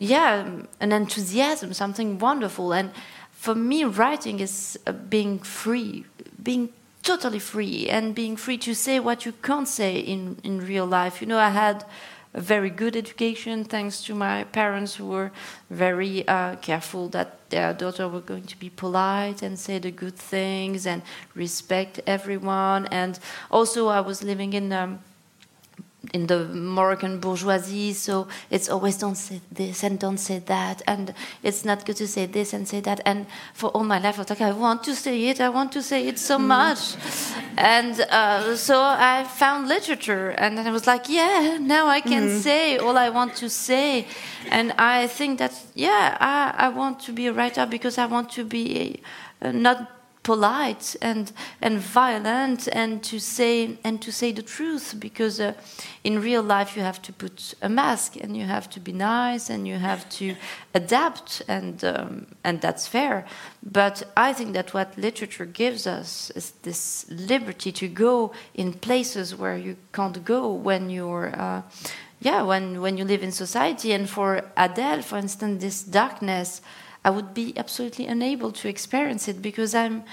[0.04, 0.46] yeah
[0.80, 2.74] an enthusiasm, something wonderful.
[2.74, 2.92] And
[3.32, 6.06] for me, writing is uh, being free,
[6.42, 6.70] being
[7.04, 11.22] totally free, and being free to say what you can't say in in real life.
[11.22, 11.86] You know, I had
[12.34, 15.32] a very good education thanks to my parents who were
[15.70, 20.16] very uh, careful that their daughter were going to be polite and say the good
[20.16, 21.04] things and
[21.36, 23.20] respect everyone and
[23.52, 25.00] also i was living in um,
[26.14, 31.14] in the Moroccan bourgeoisie, so it's always don't say this and don't say that, and
[31.42, 33.02] it's not good to say this and say that.
[33.04, 35.72] And for all my life, I was like, I want to say it, I want
[35.72, 36.96] to say it so much.
[37.58, 42.40] And uh, so I found literature, and then I was like, yeah, now I can
[42.42, 44.08] say all I want to say.
[44.52, 48.30] And I think that, yeah, I, I want to be a writer because I want
[48.34, 49.02] to be
[49.42, 55.40] uh, not polite and and violent and to say and to say the truth because
[55.40, 55.54] uh,
[56.04, 59.50] in real life you have to put a mask and you have to be nice
[59.50, 60.36] and you have to
[60.74, 63.26] adapt and um, and that's fair.
[63.62, 69.36] But i think that what literature gives us is this liberty to go in places
[69.36, 71.62] where you can't go when you're uh,
[72.22, 73.92] yeah when when you live in society.
[73.92, 76.62] And for adele for instance this darkness
[77.06, 80.04] I would be absolutely unable to experience it because I'm,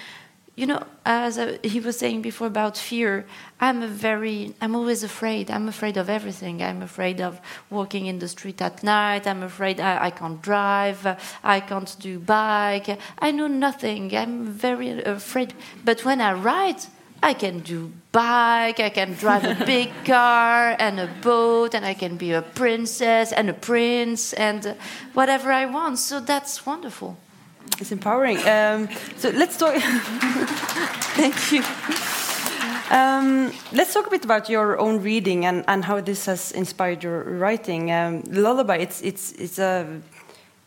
[0.56, 3.26] you know, as I, he was saying before about fear,
[3.60, 5.50] I'm a very, I'm always afraid.
[5.50, 6.62] I'm afraid of everything.
[6.62, 9.26] I'm afraid of walking in the street at night.
[9.26, 11.06] I'm afraid I, I can't drive.
[11.44, 12.98] I can't do bike.
[13.18, 14.14] I know nothing.
[14.16, 15.54] I'm very afraid.
[15.84, 16.88] But when I write,
[17.22, 21.94] I can do bike, I can drive a big car and a boat, and I
[21.94, 24.74] can be a princess and a prince and
[25.12, 25.98] whatever I want.
[25.98, 27.16] So that's wonderful.
[27.78, 28.38] It's empowering.
[28.48, 29.74] Um, so let's talk.
[31.14, 31.62] Thank you.
[32.90, 37.04] Um, let's talk a bit about your own reading and, and how this has inspired
[37.04, 37.92] your writing.
[37.92, 40.00] Um, Lullaby, it's it's it's a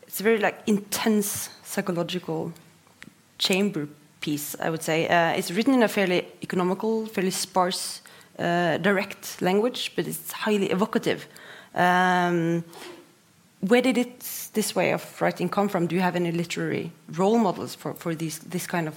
[0.07, 2.53] it's a very like intense psychological
[3.39, 3.87] chamber
[4.23, 5.07] piece, I would say.
[5.07, 8.01] Uh, it's written in a fairly economical, fairly sparse,
[8.39, 11.27] uh, direct language, but it's highly evocative.
[11.75, 12.63] Um,
[13.59, 14.19] where did it,
[14.53, 15.87] this way of writing come from?
[15.87, 18.95] Do you have any literary role models for, for these, this kind of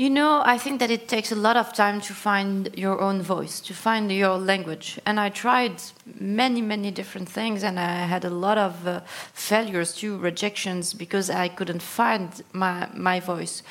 [0.00, 3.20] You know, I think that it takes a lot of time to find your own
[3.20, 4.98] voice, to find your language.
[5.04, 5.74] And I tried
[6.18, 9.00] many, many different things, and I had a lot of uh,
[9.34, 13.62] failures too, rejections, because I couldn't find my, my voice.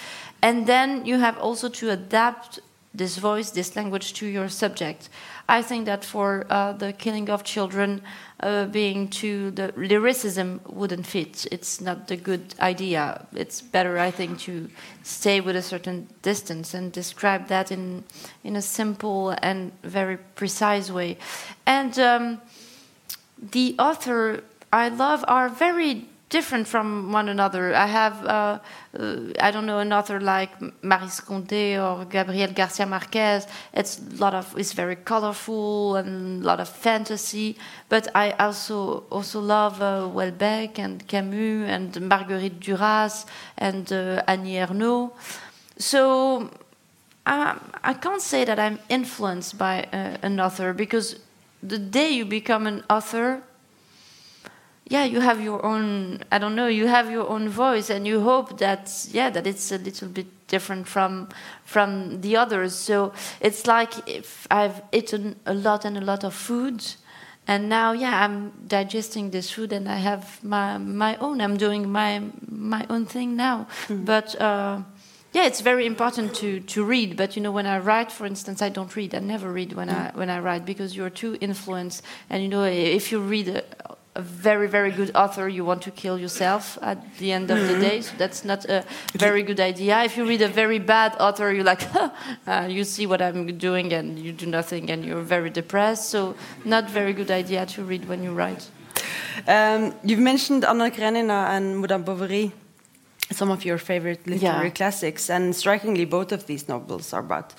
[0.44, 2.60] And then you have also to adapt
[2.94, 5.10] this voice, this language to your subject.
[5.48, 8.02] I think that for uh, the killing of children,
[8.40, 11.46] uh, being to the lyricism wouldn't fit.
[11.52, 13.28] It's not a good idea.
[13.36, 14.70] It's better, I think, to
[15.04, 18.04] stay with a certain distance and describe that in
[18.44, 21.18] in a simple and very precise way.
[21.66, 22.42] And um,
[23.52, 27.76] the author I love are very different from one another.
[27.76, 28.60] I have, uh,
[28.98, 33.48] uh, I don't know, another like Maryse Condé or Gabriel Garcia Marquez.
[33.74, 37.58] It's a lot of, it's very colorful and a lot of fantasy.
[37.90, 43.26] But I also also love uh, Houellebecq and Camus and Marguerite Duras
[43.58, 45.12] and uh, Annie Ernaux.
[45.78, 46.52] So
[47.26, 51.20] um, I can't say that I'm influenced by uh, an author because
[51.64, 53.42] the day you become an author
[54.90, 58.22] yeah you have your own i don't know you have your own voice and you
[58.22, 61.30] hope that yeah that it's a little bit different from
[61.64, 66.34] from the others so it's like if i've eaten a lot and a lot of
[66.34, 66.84] food
[67.48, 71.90] and now yeah i'm digesting this food and i have my my own i'm doing
[71.90, 74.04] my my own thing now mm.
[74.04, 74.82] but uh,
[75.32, 78.64] yeah, it's very important to, to read, but you know, when I write, for instance,
[78.64, 79.14] I don't read.
[79.14, 82.02] I never read when I when I write because you're too influenced.
[82.32, 83.64] And you know, if you read a
[84.16, 87.68] very very good author you want to kill yourself at the end of mm -hmm.
[87.68, 87.90] the mm-hmm.
[87.90, 91.52] day so that's not a very good idea if you read a very bad author
[91.54, 91.86] you're like
[92.48, 96.36] uh, you see what i'm doing and you do nothing and you're very depressed so
[96.64, 98.64] not very good idea to read when you write
[99.48, 102.52] um, you've mentioned anna karenina and madame bovary
[103.32, 104.78] some of your favorite literary yeah.
[104.80, 107.54] classics and strikingly both of these novels are about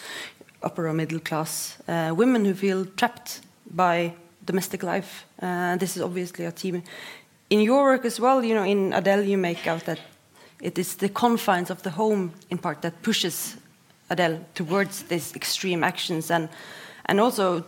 [0.62, 3.40] upper or middle class uh, women who feel trapped
[3.74, 4.12] by
[4.50, 5.24] domestic life.
[5.42, 6.82] Uh, this is obviously a theme
[7.48, 8.44] in your work as well.
[8.44, 10.00] You know, in Adele, you make out that
[10.60, 13.56] it is the confines of the home, in part, that pushes
[14.08, 16.48] Adele towards these extreme actions, and
[17.06, 17.64] and also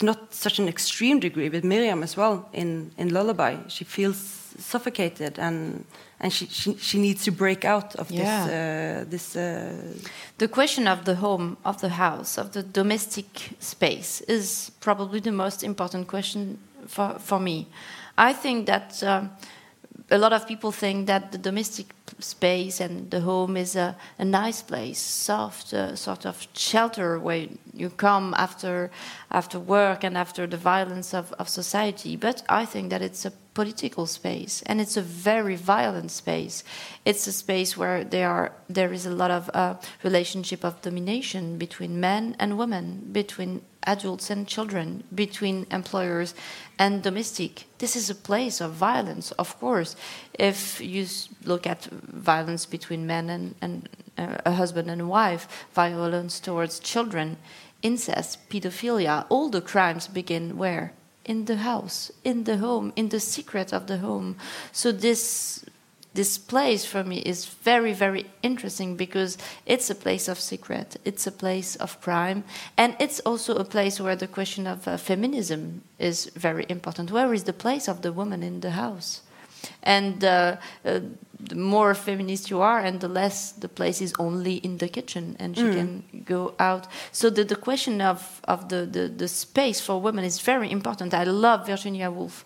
[0.00, 2.48] not such an extreme degree with Myriam as well.
[2.52, 5.84] In in Lullaby, she feels suffocated and
[6.20, 8.46] and she, she, she needs to break out of yeah.
[8.46, 8.52] this.
[8.52, 9.72] Uh, this uh,
[10.38, 15.32] the question of the home, of the house, of the domestic space is probably the
[15.32, 17.66] most important question for, for me.
[18.16, 19.24] I think that uh,
[20.10, 21.86] a lot of people think that the domestic
[22.18, 27.48] space and the home is a, a nice place, soft, uh, sort of shelter where
[27.72, 28.90] you come after
[29.30, 32.16] after work and after the violence of, of society.
[32.16, 36.64] But I think that it's a political space and it's a very violent space.
[37.04, 41.56] It's a space where there are there is a lot of uh, relationship of domination
[41.56, 46.34] between men and women, between adults and children, between employers
[46.78, 47.64] and domestic.
[47.78, 49.94] This is a place of violence, of course.
[50.32, 51.06] If you
[51.44, 53.88] look at violence between men and, and
[54.18, 57.36] uh, a husband and wife, violence towards children,
[57.82, 60.92] incest, pedophilia, all the crimes begin where?
[61.24, 64.36] In the house, in the home, in the secret of the home.
[64.72, 65.64] So this
[66.14, 71.26] this place for me is very very interesting because it's a place of secret it's
[71.26, 72.44] a place of crime
[72.76, 77.34] and it's also a place where the question of uh, feminism is very important where
[77.34, 79.22] is the place of the woman in the house
[79.82, 81.00] and uh, uh,
[81.48, 85.36] the more feminist you are and the less the place is only in the kitchen
[85.38, 85.74] and she mm.
[85.74, 86.86] can go out.
[87.12, 91.14] So the, the question of, of the, the, the space for women is very important.
[91.14, 92.44] I love virginia woolf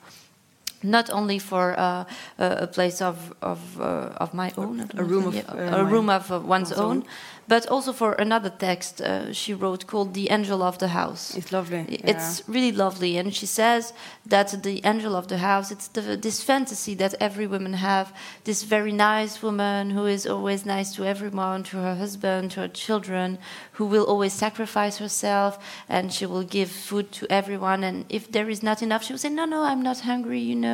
[0.83, 2.05] not only for uh,
[2.39, 6.31] a place of of, uh, of my own, a room of, uh, a room of
[6.31, 7.05] uh, one's, one's own, own,
[7.49, 11.35] but also for another text uh, she wrote called The Angel of the House.
[11.35, 11.87] It's lovely.
[11.89, 12.55] It's yeah.
[12.55, 13.17] really lovely.
[13.17, 13.95] And she says
[14.27, 18.13] that the angel of the house, it's the, this fantasy that every woman have,
[18.45, 22.69] this very nice woman who is always nice to everyone, to her husband, to her
[22.69, 23.39] children,
[23.73, 27.83] who will always sacrifice herself and she will give food to everyone.
[27.83, 30.55] And if there is not enough, she will say, no, no, I'm not hungry, you
[30.55, 30.68] know.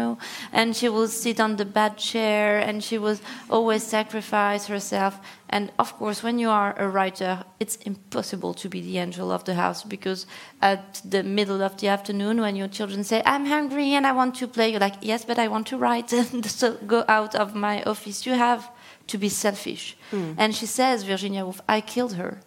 [0.52, 5.20] And she will sit on the bad chair and she will always sacrifice herself
[5.54, 9.44] and of course, when you are a writer, it's impossible to be the angel of
[9.44, 10.26] the house because
[10.60, 14.34] at the middle of the afternoon, when your children say, I'm hungry and I want
[14.40, 16.12] to play, you're like, yes, but I want to write.
[16.34, 18.26] And so go out of my office.
[18.26, 18.68] You have
[19.06, 19.96] to be selfish.
[20.10, 20.34] Mm.
[20.38, 22.40] And she says, Virginia Woolf, I killed her.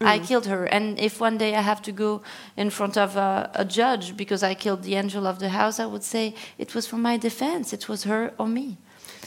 [0.00, 0.64] I killed her.
[0.64, 2.22] And if one day I have to go
[2.56, 5.86] in front of a, a, judge because I killed the angel of the house, I
[5.86, 7.72] would say it was for my defense.
[7.72, 8.78] It was her or me.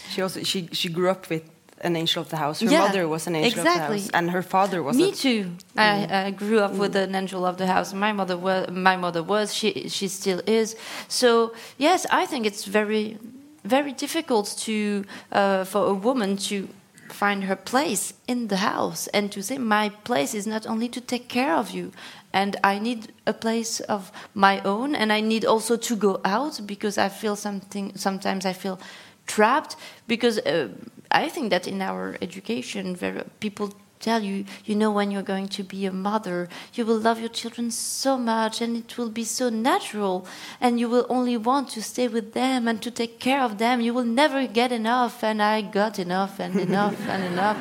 [0.09, 1.43] She also she she grew up with
[1.81, 2.61] an angel of the house.
[2.61, 3.97] Her yeah, mother was an angel exactly.
[3.97, 4.97] of the house, and her father was.
[4.97, 5.43] Me too.
[5.43, 5.57] Mm.
[5.77, 6.77] I, I, grew up mm.
[6.77, 7.93] with an angel of the house.
[7.93, 8.69] My mother was.
[8.69, 9.53] My mother was.
[9.53, 10.75] She she still is.
[11.07, 13.17] So yes, I think it's very
[13.63, 16.67] very difficult to uh, for a woman to
[17.13, 20.99] find her place in the house and to say my place is not only to
[20.99, 21.91] take care of you
[22.33, 26.59] and i need a place of my own and i need also to go out
[26.65, 28.79] because i feel something sometimes i feel
[29.25, 29.75] trapped.
[30.07, 30.69] Because uh,
[31.11, 33.73] I think that in our education, very, people
[34.03, 37.29] tell you, you know, when you're going to be a mother, you will love your
[37.29, 40.27] children so much and it will be so natural
[40.59, 43.79] and you will only want to stay with them and to take care of them.
[43.79, 45.23] You will never get enough.
[45.23, 47.57] And I got enough and enough and enough.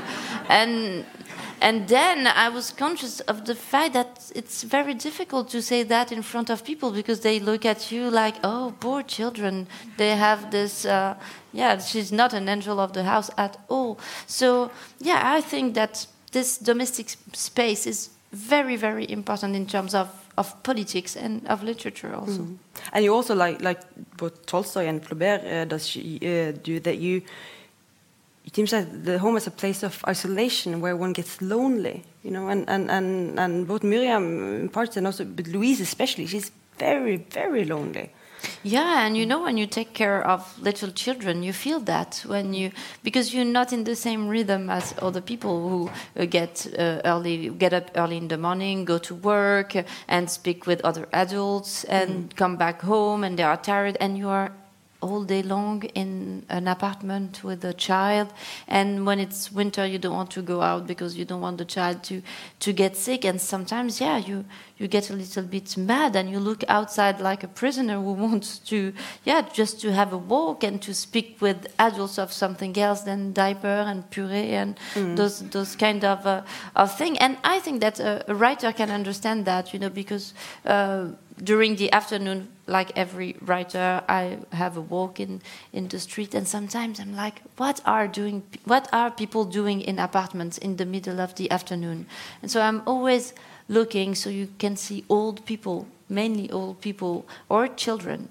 [0.48, 1.04] And
[1.62, 6.10] and then I was conscious of the fact that it's very difficult to say that
[6.10, 9.68] in front of people because they look at you like, oh, poor children.
[9.96, 11.14] They have this, uh,
[11.52, 14.00] yeah, she's not an angel of the house at all.
[14.26, 20.08] So, yeah, I think that this domestic space is very, very important in terms of,
[20.36, 22.42] of politics and of literature also.
[22.42, 22.56] Mm.
[22.92, 23.80] And you also like like
[24.16, 27.22] both Tolstoy and Flaubert uh, does she, uh, do that you
[28.44, 32.30] it seems that the home is a place of isolation where one gets lonely, you
[32.30, 36.50] know, and, and, and, and both Myriam in parts and also, but Louise especially, she's
[36.78, 38.10] very, very lonely.
[38.62, 42.54] Yeah, and you know when you take care of little children, you feel that when
[42.54, 42.70] you
[43.02, 45.90] because you're not in the same rhythm as other people who
[46.20, 50.30] uh, get uh, early, get up early in the morning, go to work, uh, and
[50.30, 52.36] speak with other adults, and mm.
[52.36, 54.52] come back home, and they are tired, and you are
[55.02, 58.32] all day long in an apartment with a child.
[58.68, 61.64] And when it's winter you don't want to go out because you don't want the
[61.64, 62.22] child to
[62.60, 63.24] to get sick.
[63.24, 64.44] And sometimes yeah you
[64.78, 68.58] you get a little bit mad and you look outside like a prisoner who wants
[68.58, 68.92] to
[69.24, 73.32] yeah just to have a walk and to speak with adults of something else than
[73.32, 75.16] diaper and puree and mm.
[75.16, 76.42] those those kind of uh,
[76.76, 77.18] of thing.
[77.18, 80.34] And i think that a, a, writer can understand that you know because
[80.64, 81.06] uh,
[81.42, 85.40] during the afternoon, like every writer, I have a walk in,
[85.72, 88.42] in the street, and sometimes I'm like, what are doing?
[88.64, 92.06] What are people doing in apartments in the middle of the afternoon?
[92.42, 93.34] And so I'm always
[93.68, 98.28] looking, so you can see old people, mainly old people or children,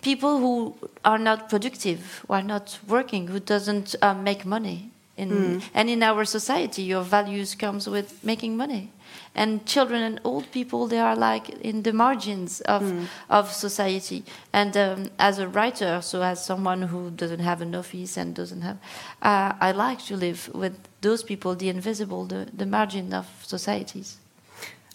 [0.00, 4.90] people who are not productive, who are not working, who doesn't uh, make money.
[5.16, 5.62] In, mm.
[5.74, 8.90] And in our society, your values comes with making money
[9.34, 13.06] and children and old people they are like in the margins of mm.
[13.28, 18.16] of society and um, as a writer so as someone who doesn't have an office
[18.16, 18.78] and doesn't have
[19.22, 24.18] uh, i like to live with those people the invisible the, the margin of societies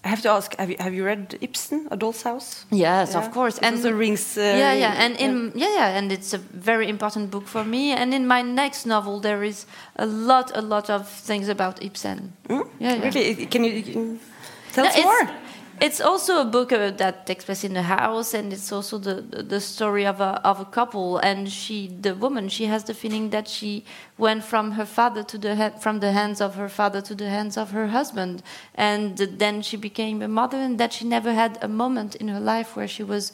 [0.03, 2.65] I have to ask: Have you have you read Ibsen, A Doll's House?
[2.71, 3.19] Yes, yeah.
[3.19, 3.57] of course.
[3.57, 4.37] It and the rings.
[4.37, 5.73] Uh, yeah, yeah, and in yeah.
[5.75, 7.91] yeah, and it's a very important book for me.
[7.91, 9.65] And in my next novel, there is
[9.97, 12.31] a lot, a lot of things about Ibsen.
[12.47, 12.69] Mm?
[12.79, 13.45] Yeah, yeah, really?
[13.45, 14.19] Can you, can
[14.71, 15.29] tell no, us more?
[15.81, 19.21] It's also a book uh, that takes place in the house, and it's also the,
[19.21, 21.19] the story of a of a couple.
[21.19, 23.85] And she, the woman, she has the feeling that she
[24.17, 27.55] went from her father to the from the hands of her father to the hands
[27.55, 28.43] of her husband,
[28.75, 32.41] and then she became a mother, and that she never had a moment in her
[32.41, 33.31] life where she was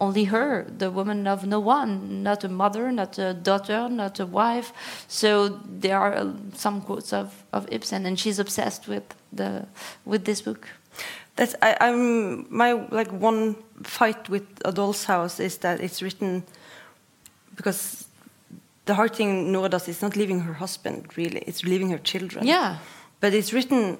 [0.00, 4.26] only her, the woman of no one, not a mother, not a daughter, not a
[4.26, 4.72] wife.
[5.06, 9.66] So there are some quotes of, of Ibsen, and she's obsessed with the
[10.04, 10.68] with this book.
[11.36, 16.44] That's I, I'm my like one fight with A Doll's House is that it's written
[17.56, 18.06] because
[18.84, 22.46] the hard thing Nora does is not leaving her husband really; it's leaving her children.
[22.46, 22.78] Yeah,
[23.20, 23.98] but it's written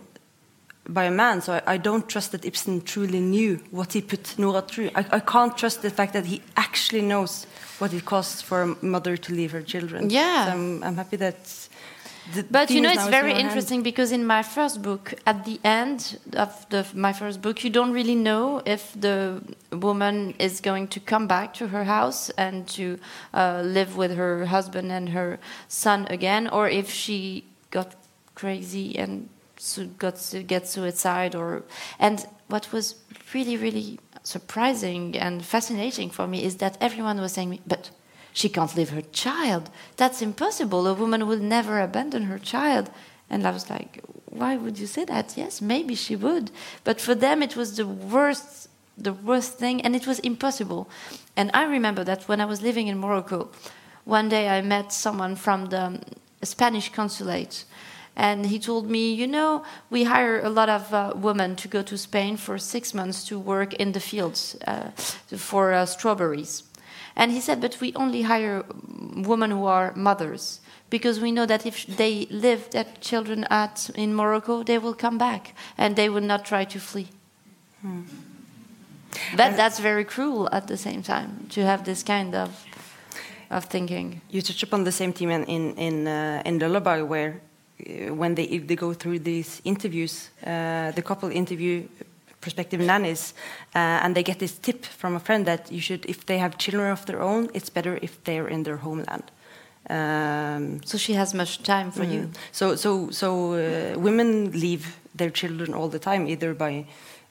[0.89, 4.39] by a man, so I, I, don't trust that Ibsen truly knew what he put
[4.39, 4.91] Nora through.
[4.95, 7.47] I, I, can't trust the fact that he actually knows
[7.79, 10.11] what it costs for a mother to leave her children.
[10.11, 11.69] Yeah, so I'm, I'm happy that
[12.51, 13.85] but you know, it's very interesting hand.
[13.85, 17.93] because in my first book, at the end of the, my first book, you don't
[17.93, 22.99] really know if the woman is going to come back to her house and to
[23.35, 27.95] uh, live with her husband and her son again, or if she got
[28.35, 29.29] crazy and
[29.99, 31.35] got to get suicide.
[31.35, 31.63] Or
[31.99, 32.97] and what was
[33.35, 37.91] really, really surprising and fascinating for me is that everyone was saying, "But."
[38.35, 39.71] She can't leave her child.
[39.97, 40.87] That's impossible.
[40.89, 42.91] A woman will never abandon her child.
[43.31, 45.35] And I was like, why would you say that?
[45.37, 46.51] Yes, maybe she would.
[46.83, 48.69] But for them, it was the worst,
[48.99, 50.91] the worst thing, and it was impossible.
[51.37, 53.51] And I remember that when I was living in Morocco,
[54.05, 56.01] one day I met someone from the
[56.43, 57.65] Spanish consulate.
[58.17, 61.83] And he told me, you know, we hire a lot of uh, women to go
[61.83, 64.91] to Spain for six months to work in the fields uh,
[65.37, 66.65] for uh, strawberries.
[67.17, 68.65] And he said, but we only hire
[69.15, 70.61] women who are mothers
[70.91, 75.19] because we know that if they live their children at in Morocco, they will come
[75.19, 77.09] back and they will not try to flee.
[77.83, 78.03] Hmm.
[79.37, 82.51] That that's very cruel at the same time to have this kind of
[83.51, 84.21] of thinking.
[84.31, 87.41] You touch upon the same theme in in in, uh, in Lullaby, where
[87.81, 91.87] uh, when they they go through these interviews, uh, the couple interview
[92.45, 93.23] prospective nannies,
[93.75, 96.53] uh, and they get this tip from a friend that you should, if they have
[96.59, 99.25] children of their own, it's better if they're in their homeland.
[99.91, 102.31] Um, So she has much time for you.
[102.53, 104.85] so, so, so uh, women leave
[105.17, 106.85] their children all the time, either by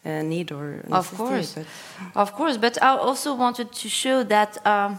[0.05, 1.53] uh, need or Of course.
[1.55, 1.67] but-
[2.15, 4.97] Of course, but I also wanted to show that um,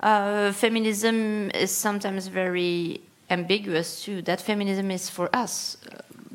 [0.00, 3.00] uh, feminism is sometimes very
[3.30, 4.22] ambiguous too.
[4.22, 5.76] That feminism is for us,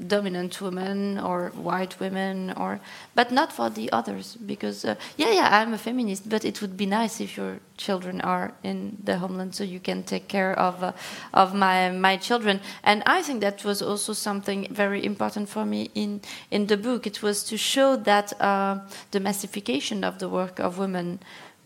[0.07, 2.79] dominant women or white women, or
[3.15, 4.35] but not for the others.
[4.35, 8.21] Because uh, yeah, yeah, I'm a feminist, but it would be nice if your children
[8.21, 10.91] are in the homeland, so you can take care of uh,
[11.33, 12.59] of my my children.
[12.83, 16.21] And I think that was also something very important for me in
[16.51, 17.07] in the book.
[17.07, 18.79] It was to show that uh,
[19.11, 21.19] the massification of the work of women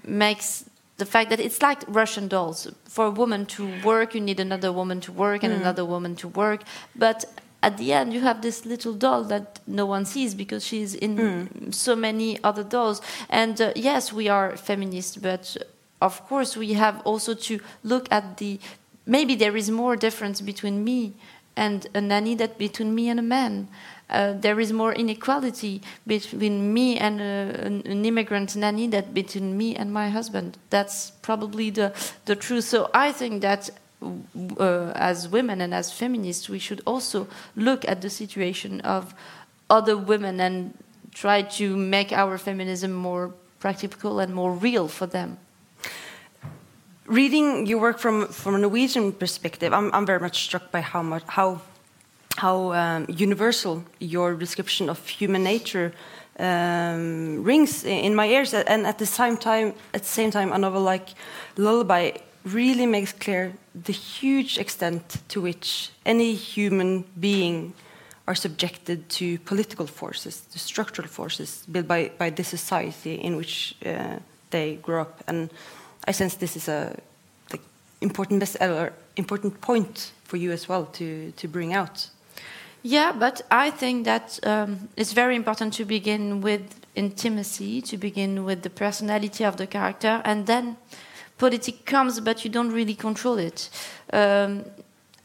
[0.03, 0.65] makes
[0.97, 2.67] the fact that it's like Russian dolls.
[2.86, 6.28] For a woman to work, you need another woman to work and another woman to
[6.28, 6.63] work.
[6.95, 7.25] But
[7.63, 11.71] at the end, you have this little doll that no one sees because she's in
[11.71, 13.01] so many other dolls.
[13.29, 15.57] And uh, yes, we are feminists, but
[16.01, 18.59] of course, we have also to look at the.
[19.05, 21.13] Maybe there is more difference between me
[21.55, 23.67] and a nanny than between me and a man.
[24.09, 29.57] Uh, there is more inequality between me and a, an, an immigrant nanny than between
[29.57, 30.57] me and my husband.
[30.69, 31.93] That's probably the,
[32.25, 32.65] the truth.
[32.65, 33.69] So I think that
[34.01, 39.13] uh, as women and as feminists, we should also look at the situation of
[39.69, 40.73] other women and
[41.13, 45.37] try to make our feminism more practical and more real for them.
[47.07, 51.01] reading your work from from a Norwegian perspective, I'm I'm very much struck by how
[51.01, 51.61] much how
[52.37, 55.93] how um, universal your description of human nature
[56.39, 60.57] um, rings in my ears, and at the same time, at the same time, a
[60.57, 61.09] novel like
[61.57, 62.11] Lullaby
[62.53, 67.73] really makes clear the huge extent to which any human being
[68.27, 73.75] are subjected to political forces, to structural forces built by, by the society in which
[73.85, 74.17] uh,
[74.49, 75.23] they grow up.
[75.27, 75.49] And
[76.05, 76.95] I sense this is a
[77.51, 77.61] like,
[78.01, 82.09] important mess- or important point for you as well to, to bring out.
[82.83, 86.61] Yeah, but I think that um, it's very important to begin with
[86.95, 90.77] intimacy, to begin with the personality of the character, and then
[91.38, 93.69] politics comes, but you don't really control it.
[94.13, 94.65] Um,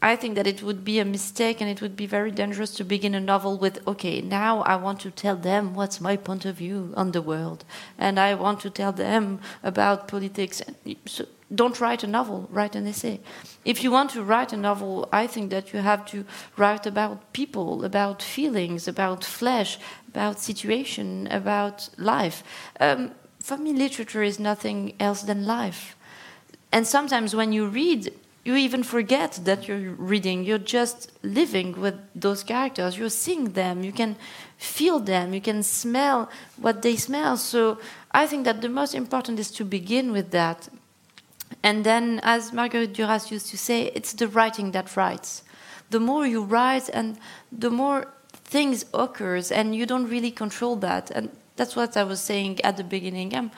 [0.03, 2.83] I think that it would be a mistake and it would be very dangerous to
[2.83, 6.57] begin a novel with, okay, now I want to tell them what's my point of
[6.57, 7.63] view on the world,
[7.97, 10.61] and I want to tell them about politics.
[11.05, 13.21] So don't write a novel, write an essay.
[13.63, 16.25] If you want to write a novel, I think that you have to
[16.57, 22.43] write about people, about feelings, about flesh, about situation, about life.
[22.81, 25.95] Um, for me, literature is nothing else than life.
[26.73, 28.11] And sometimes when you read,
[28.43, 30.43] you even forget that you're reading.
[30.43, 32.97] You're just living with those characters.
[32.97, 33.83] You're seeing them.
[33.83, 34.17] You can
[34.57, 35.35] feel them.
[35.35, 37.37] You can smell what they smell.
[37.37, 37.77] So
[38.11, 40.67] I think that the most important is to begin with that.
[41.61, 45.43] And then, as Marguerite Duras used to say, it's the writing that writes.
[45.91, 47.19] The more you write, and
[47.51, 51.11] the more things occurs, and you don't really control that.
[51.11, 53.35] And that's what I was saying at the beginning.
[53.35, 53.51] I'm,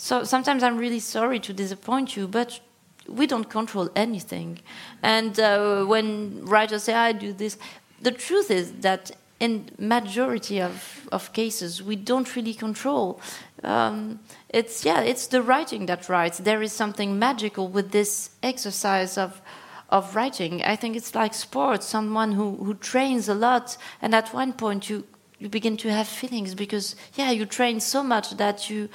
[0.00, 2.58] so sometimes I'm really sorry to disappoint you, but
[3.06, 4.60] we don't control anything.
[5.02, 7.58] And uh, when writers say, "I do this,"
[8.00, 13.20] the truth is that in majority of, of cases we don't really control.
[13.62, 16.38] Um, it's yeah, it's the writing that writes.
[16.38, 19.42] There is something magical with this exercise of
[19.90, 20.62] of writing.
[20.62, 21.84] I think it's like sports.
[21.84, 25.04] Someone who, who trains a lot, and at one point you
[25.38, 28.88] you begin to have feelings because yeah, you train so much that you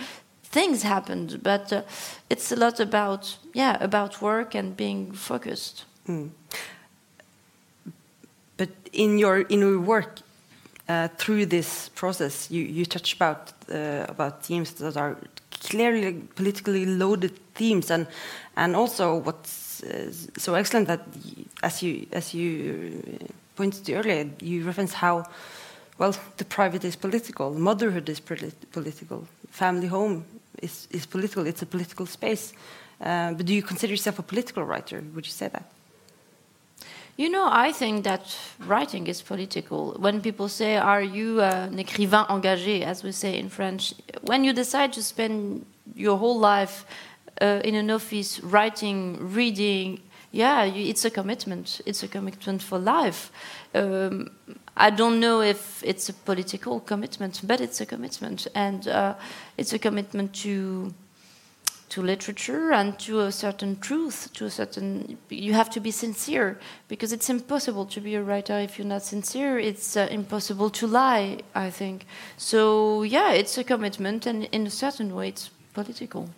[0.56, 1.40] things happened.
[1.44, 1.82] But uh,
[2.30, 5.86] it's a lot about yeah about work and being focused.
[8.58, 10.20] But in your in your work,
[10.90, 15.18] uh, through this process, you, you touch about uh, about themes that are
[15.70, 18.08] clearly politically loaded themes, and
[18.56, 21.02] and also what's uh, so excellent that
[21.62, 23.04] as you as you
[23.56, 25.26] pointed to earlier, you reference how
[25.98, 30.24] well the private is political, motherhood is polit- political, family home
[30.62, 31.46] is is political.
[31.46, 32.54] It's a political space.
[33.02, 35.04] Uh, but do you consider yourself a political writer?
[35.14, 35.64] Would you say that?
[37.18, 39.96] You know, I think that writing is political.
[40.00, 43.94] When people say, Are you an écrivain engagé, as we say in French,
[44.24, 46.86] when you decide to spend your whole life
[47.42, 50.02] uh, in an office writing, reading,
[50.32, 51.80] yeah, it's a commitment.
[51.86, 53.32] It's a commitment for life.
[53.74, 54.32] Um,
[54.78, 58.48] I don't know if it's a political commitment, but it's a commitment.
[58.54, 59.16] And uh,
[59.58, 60.94] it's a commitment to
[61.88, 65.18] to literature and to a certain truth, to a certain.
[65.30, 69.04] You have to be sincere because it's impossible to be a writer if you're not
[69.04, 69.60] sincere.
[69.60, 72.06] It's uh, impossible to lie, I think.
[72.38, 76.30] So yeah, it's a commitment, and in a certain way, it's political.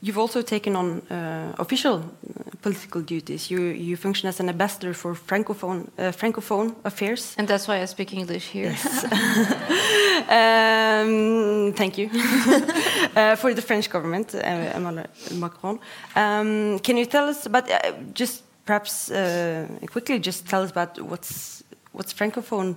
[0.00, 3.50] You've also taken on uh, official uh, political duties.
[3.50, 7.34] You you function as an ambassador for francophone uh, francophone affairs.
[7.38, 8.70] And that's why I speak English here.
[8.70, 9.04] Yes.
[10.38, 12.08] um, thank you
[13.16, 15.78] uh, for the French government, uh, Emmanuel Macron.
[16.16, 17.76] Um, can you tell us about uh,
[18.14, 21.62] just perhaps uh, quickly just tell us about what's
[21.92, 22.74] what's francophone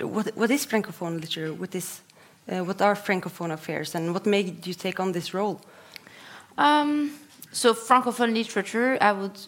[0.00, 1.52] what what is francophone literature?
[1.52, 2.00] What is
[2.48, 5.60] uh, what are francophone affairs, and what made you take on this role?
[6.56, 7.10] Um,
[7.52, 9.38] so francophone literature, I would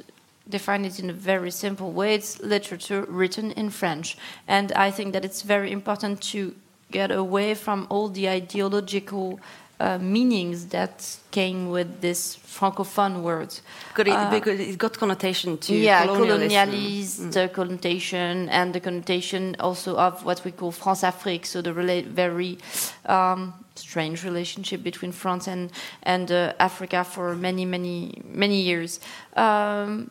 [0.49, 2.15] define it in a very simple way.
[2.15, 4.17] It's literature written in French,
[4.49, 6.55] and I think that it's very important to
[6.91, 9.39] get away from all the ideological
[9.81, 13.49] uh, meanings that came with this francophone word.
[13.89, 17.31] Because it, uh, because it got connotation to yeah, colonialism.
[17.31, 17.53] colonialist mm.
[17.53, 22.59] connotation and the connotation also of what we call France-Afrique, so the rela- very
[23.07, 25.73] um, strange relationship between France and
[26.03, 29.01] and uh, Africa for many many many years.
[29.37, 30.11] Um,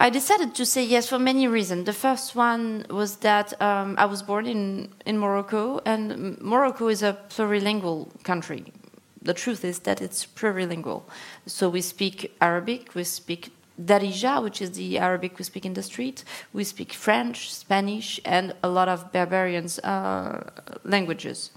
[0.00, 1.84] I decided to say yes for many reasons.
[1.84, 7.02] The first one was that um, I was born in, in Morocco, and Morocco is
[7.02, 8.72] a plurilingual country.
[9.20, 11.02] The truth is that it's plurilingual.
[11.46, 13.50] So we speak Arabic, we speak
[13.82, 16.22] Darija, which is the Arabic we speak in the street,
[16.52, 20.44] we speak French, Spanish, and a lot of Berberian uh,
[20.84, 21.50] languages.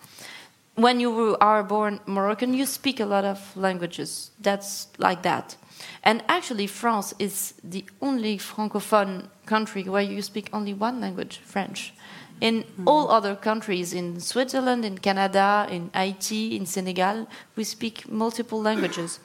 [0.74, 4.32] When you are born Moroccan, you speak a lot of languages.
[4.40, 5.58] That's like that.
[6.04, 11.94] And actually, France is the only francophone country where you speak only one language, French.
[12.40, 12.88] In mm.
[12.88, 19.20] all other countries, in Switzerland, in Canada, in Haiti, in Senegal, we speak multiple languages.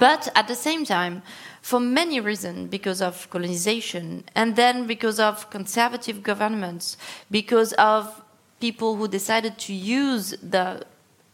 [0.00, 1.22] But at the same time,
[1.60, 6.96] for many reasons, because of colonization, and then because of conservative governments,
[7.30, 8.22] because of
[8.60, 10.84] people who decided to use the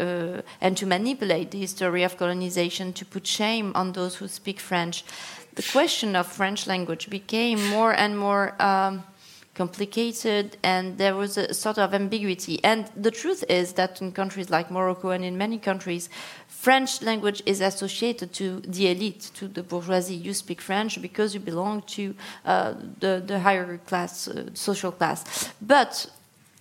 [0.03, 4.61] uh, and to manipulate the history of colonization to put shame on those who speak
[4.61, 5.05] French.
[5.55, 9.05] The question of French language became more and more um,
[9.55, 12.63] complicated, and there was a sort of ambiguity.
[12.65, 16.09] And the truth is that in countries like Morocco and in many countries,
[16.49, 20.15] French language is associated to the elite, to the bourgeoisie.
[20.15, 25.53] You speak French because you belong to uh, the, the higher class, uh, social class.
[25.61, 26.07] But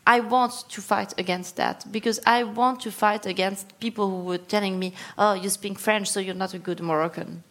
[0.06, 4.40] I want to fight against that because I want to fight against people who were
[4.40, 7.44] telling me, "Oh, you speak French, so you're not a good Moroccan."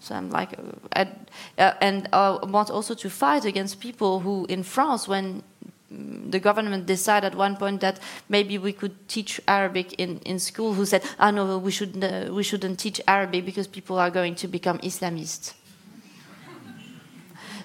[0.00, 0.62] So I'm like, uh,
[0.96, 5.42] I, uh, and I want also to fight against people who, in France, when
[5.90, 10.74] the government decided at one point that maybe we could teach Arabic in, in school,
[10.74, 14.10] who said, "Ah, oh, no, we shouldn't, uh, we shouldn't teach Arabic because people are
[14.10, 15.52] going to become Islamists."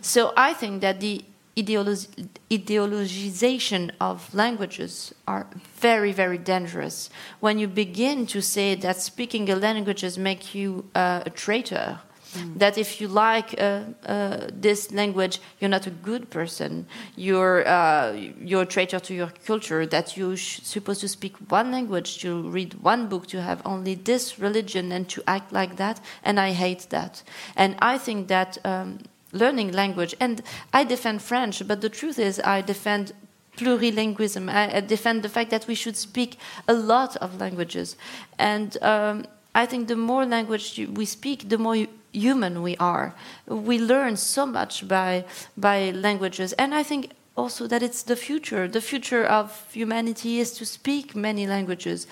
[0.02, 1.24] so I think that the
[1.56, 5.47] ideologization of languages are
[5.78, 7.10] very, very dangerous.
[7.39, 12.01] When you begin to say that speaking a languages make you uh, a traitor,
[12.34, 12.60] mm.
[12.60, 16.88] that if you like uh, uh, this language, you're not a good person.
[17.16, 19.86] You're uh, you're a traitor to your culture.
[19.86, 24.39] That you're supposed to speak one language, to read one book, to have only this
[24.39, 26.01] religion, and to act like that.
[26.22, 27.24] And I hate that.
[27.56, 28.58] And I think that.
[28.66, 28.99] Um,
[29.36, 30.16] learning language.
[30.20, 30.42] And
[30.74, 33.14] I defend French, but the truth is, I defend
[33.58, 34.50] plurilingualism.
[34.50, 37.96] I, defend the fact that we should speak a lot of languages.
[38.38, 43.14] And um, I think the more language we speak, the more human we are.
[43.48, 45.26] We learn so much by
[45.58, 48.68] by languages, and I think also that it's the future.
[48.68, 52.08] The future of humanity is to speak many languages.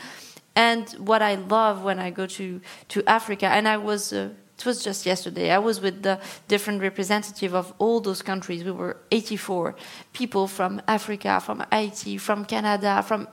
[0.56, 4.14] And what I love when I go to to Africa, and I was.
[4.14, 4.30] Uh,
[4.64, 5.52] it was just yesterday.
[5.52, 8.64] I was with the different representative of all those countries.
[8.64, 9.76] We were 84
[10.14, 13.28] people from Africa, from Haiti, from Canada, from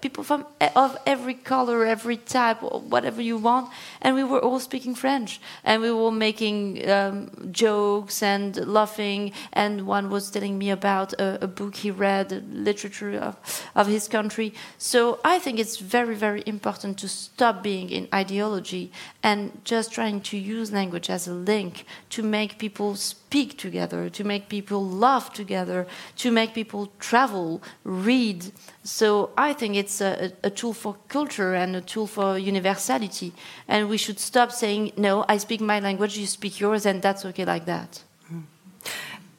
[0.00, 3.70] people from uh, of every color, every type, whatever you want,
[4.02, 9.32] and we were all speaking French, and we were making um, jokes and laughing.
[9.52, 13.36] And one was telling me about a, a book he read, literature of,
[13.74, 14.52] of his country.
[14.78, 18.90] So I think it's very, very important to stop being in ideology
[19.22, 24.24] and just trying to use language as a link to make people speak together, to
[24.24, 28.52] make people laugh together, to make people travel, read.
[28.86, 33.32] So I think it's a, a, tool for culture and a tool for universality.
[33.66, 37.24] And we should stop saying, no, I speak my language, you speak yours, and that's
[37.24, 38.04] okay like that.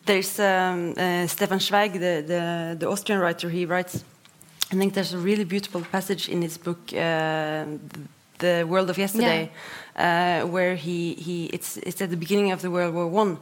[0.06, 4.04] There's um, uh, Stefan Zweig, the, the, the, Austrian writer, he writes,
[4.70, 7.66] I think there's a really beautiful passage in his book, uh,
[8.40, 9.50] The World of Yesterday,
[9.96, 10.42] yeah.
[10.44, 13.38] uh, where he, he it's, it's at the beginning of the World War One,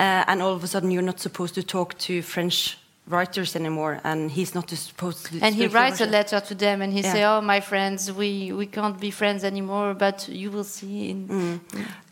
[0.00, 2.78] uh, and all of a sudden you're not supposed to talk to French
[3.08, 6.92] writers anymore and he's not supposed to and he writes a letter to them and
[6.92, 7.12] he yeah.
[7.12, 11.28] say oh my friends we we can't be friends anymore but you will see in
[11.28, 11.60] mm.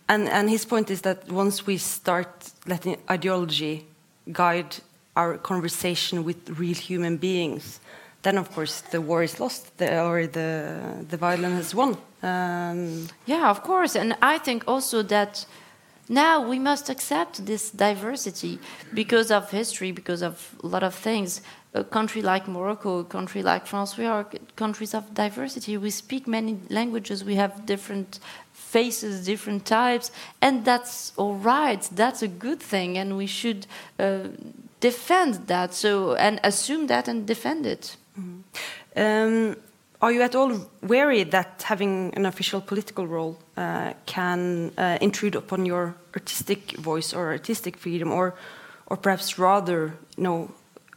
[0.09, 3.85] and and his point is that once we start letting ideology
[4.33, 4.77] guide
[5.17, 7.81] our conversation with real human beings,
[8.23, 11.97] then of course the war is lost, the, or the the violence has won.
[12.23, 15.47] Um, yeah, of course, and I think also that
[16.09, 18.59] now we must accept this diversity
[18.93, 21.41] because of history, because of a lot of things.
[21.73, 25.77] A country like Morocco, a country like France, we are countries of diversity.
[25.77, 28.21] We speak many languages, we have different
[28.53, 31.83] faces, different types, and that's all right.
[31.93, 33.67] That's a good thing, and we should
[33.99, 34.29] uh,
[34.81, 35.75] defend that.
[35.75, 37.97] So and assume that and defend it.
[38.17, 39.03] Mm -hmm.
[39.03, 39.57] um,
[40.05, 45.35] are you at all wary that having an official political role uh, can uh, intrude
[45.35, 48.35] upon your artistic voice or artistic freedom, or,
[48.87, 50.51] or perhaps rather, you know,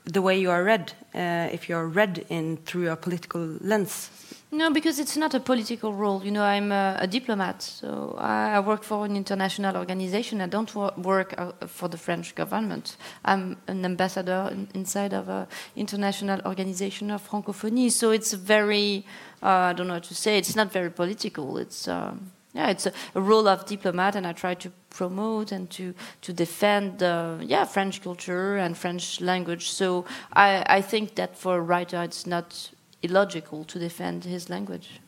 [0.04, 4.10] the way you are read, uh, if you are read in through a political lens?
[4.50, 6.24] No, because it's not a political role.
[6.24, 10.40] You know, I'm a, a diplomat, so I, work for an international organization.
[10.40, 12.96] I don't wor work uh, for the French government.
[13.26, 17.92] I'm an ambassador in, inside of an international organization of francophonie.
[17.92, 19.06] So it's very,
[19.44, 20.38] uh, I don't know how to say.
[20.38, 21.58] It's not very political.
[21.58, 25.70] It's um, yeah, it's a, a, role of diplomat, and I try to promote and
[25.72, 29.70] to to defend uh, yeah French culture and French language.
[29.70, 32.72] So I I think that for a writer, it's not
[33.04, 35.00] illogical to defend his language.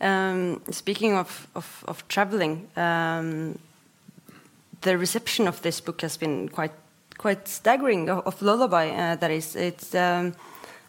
[0.00, 3.58] Um, speaking of, of, of traveling, um,
[4.80, 6.72] the reception of this book has been quite
[7.18, 8.10] quite staggering.
[8.10, 9.94] Of, of Lullaby, uh, that is, it's.
[9.94, 10.34] Um,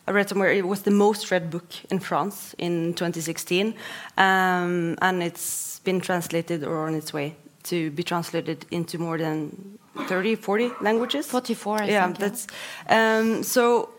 [0.07, 3.73] I read somewhere it was the most read book in France in 2016,
[4.17, 9.79] um, and it's been translated or on its way to be translated into more than
[10.07, 11.25] 30, 40 languages.
[11.25, 12.47] 44, I yeah, think, that's
[12.89, 13.89] um, so.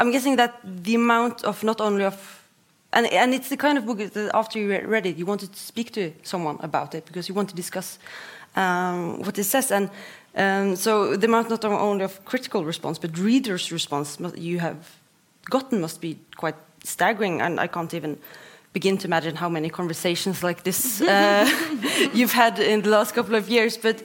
[0.00, 2.40] I'm guessing that the amount of not only of
[2.92, 5.58] and and it's the kind of book that after you read it, you wanted to
[5.58, 7.98] speak to someone about it because you want to discuss
[8.56, 9.90] um, what it says, and
[10.34, 14.76] um, so the amount not only of critical response but readers' response you have
[15.50, 18.18] gotten must be quite staggering, and I can't even
[18.72, 21.46] begin to imagine how many conversations like this uh,
[22.14, 23.76] you've had in the last couple of years.
[23.76, 24.02] But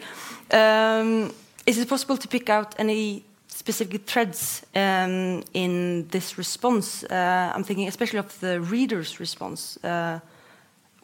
[0.51, 1.31] um,
[1.65, 3.23] is it possible to pick out any
[3.55, 7.03] specific threads um, in this response.
[7.05, 9.77] Uh, I'm thinking especially of the reader's response.
[9.83, 10.19] Uh,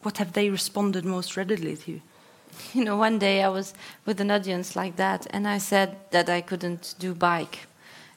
[0.03, 2.01] what have they responded most readily to?
[2.73, 3.73] You know, one day I was
[4.05, 7.59] with an audience like that, and I said that I couldn't do bike.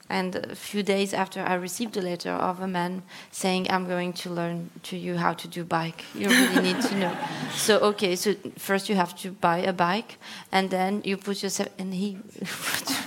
[0.09, 4.13] And a few days after, I received a letter of a man saying, "I'm going
[4.13, 6.03] to learn to you how to do bike.
[6.13, 7.17] You really need to know."
[7.55, 10.17] So, okay, so first you have to buy a bike,
[10.51, 11.69] and then you put yourself.
[11.79, 12.17] And he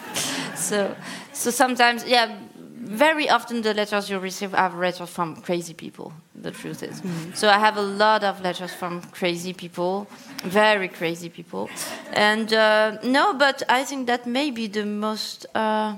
[0.69, 0.97] so,
[1.33, 2.37] so sometimes, yeah,
[2.77, 6.13] very often the letters you receive are letters from crazy people.
[6.35, 7.37] The truth is, mm.
[7.37, 10.07] so I have a lot of letters from crazy people,
[10.45, 11.69] very crazy people,
[12.13, 15.97] and uh, no, but I think that maybe the most uh,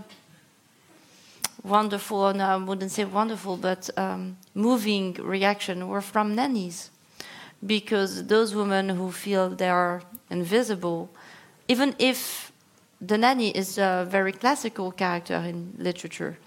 [1.62, 6.91] wonderful, no, I wouldn't say wonderful, but um, moving reaction were from nannies,
[7.66, 11.11] because those women who feel they are invisible,
[11.68, 12.49] even if
[13.01, 16.38] the nanny is a very classical character in literature.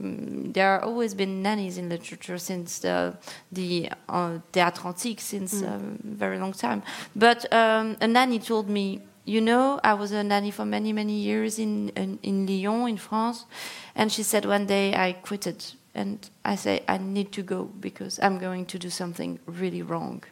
[0.00, 3.16] Mm, there have always been nannies in literature since the,
[3.52, 5.66] the uh, théâtre antique, since mm.
[5.66, 6.82] a very long time.
[7.14, 11.12] But um, a nanny told me, you know, I was a nanny for many, many
[11.12, 13.44] years in, in, in Lyon, in France.
[13.94, 15.64] And she said one day I quitted.
[15.94, 20.22] And I say, I need to go because I'm going to do something really wrong.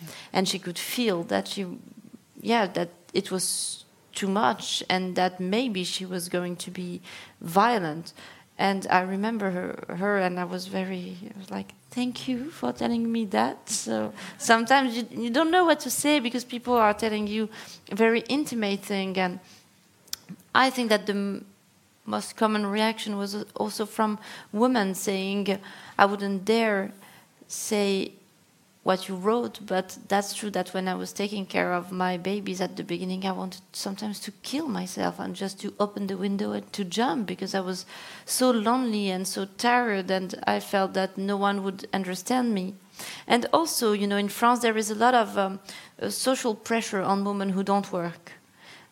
[0.00, 0.08] Yeah.
[0.32, 1.66] And she could feel that she,
[2.40, 3.84] yeah, that it was
[4.18, 7.00] too much and that maybe she was going to be
[7.40, 8.12] violent.
[8.58, 12.72] And I remember her, her and I was very I was like, thank you for
[12.72, 13.68] telling me that.
[13.68, 17.48] So sometimes you, you don't know what to say because people are telling you
[17.92, 19.16] very intimate thing.
[19.16, 19.38] And
[20.52, 21.44] I think that the
[22.04, 24.18] most common reaction was also from
[24.52, 25.58] women saying,
[25.96, 26.90] I wouldn't dare
[27.46, 28.12] say
[28.88, 32.62] what you wrote, but that's true that when I was taking care of my babies
[32.62, 36.52] at the beginning, I wanted sometimes to kill myself and just to open the window
[36.52, 37.84] and to jump because I was
[38.24, 42.76] so lonely and so tired, and I felt that no one would understand me.
[43.26, 45.60] And also, you know, in France, there is a lot of um,
[46.08, 48.37] social pressure on women who don't work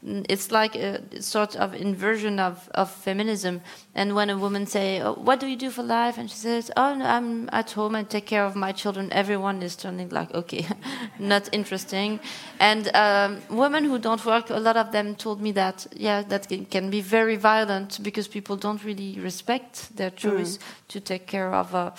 [0.07, 3.61] it's like a sort of inversion of, of feminism.
[3.95, 6.71] And when a woman say, oh, "What do you do for life?" and she says,
[6.77, 10.33] "Oh, no, I'm at home and take care of my children," everyone is turning like,
[10.33, 10.65] "Okay,
[11.19, 12.21] not interesting."
[12.61, 16.49] And um, women who don't work, a lot of them told me that, yeah, that
[16.71, 20.63] can be very violent because people don't really respect their choice mm.
[20.89, 21.91] to take care of uh,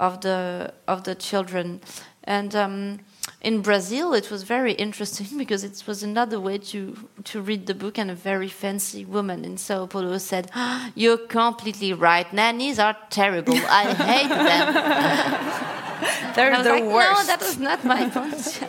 [0.00, 1.80] of the of the children.
[2.24, 2.98] And um,
[3.40, 7.74] in Brazil, it was very interesting because it was another way to to read the
[7.74, 12.32] book, and a very fancy woman in Sao Paulo said, "Ah, "You're completely right.
[12.32, 13.58] Nannies are terrible.
[13.68, 14.66] I hate them."
[16.34, 17.20] They're the like, worst.
[17.20, 18.62] "No, that was not my point."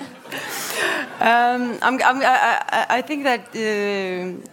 [1.19, 4.52] Um, I'm, I'm, I, I, I think that uh,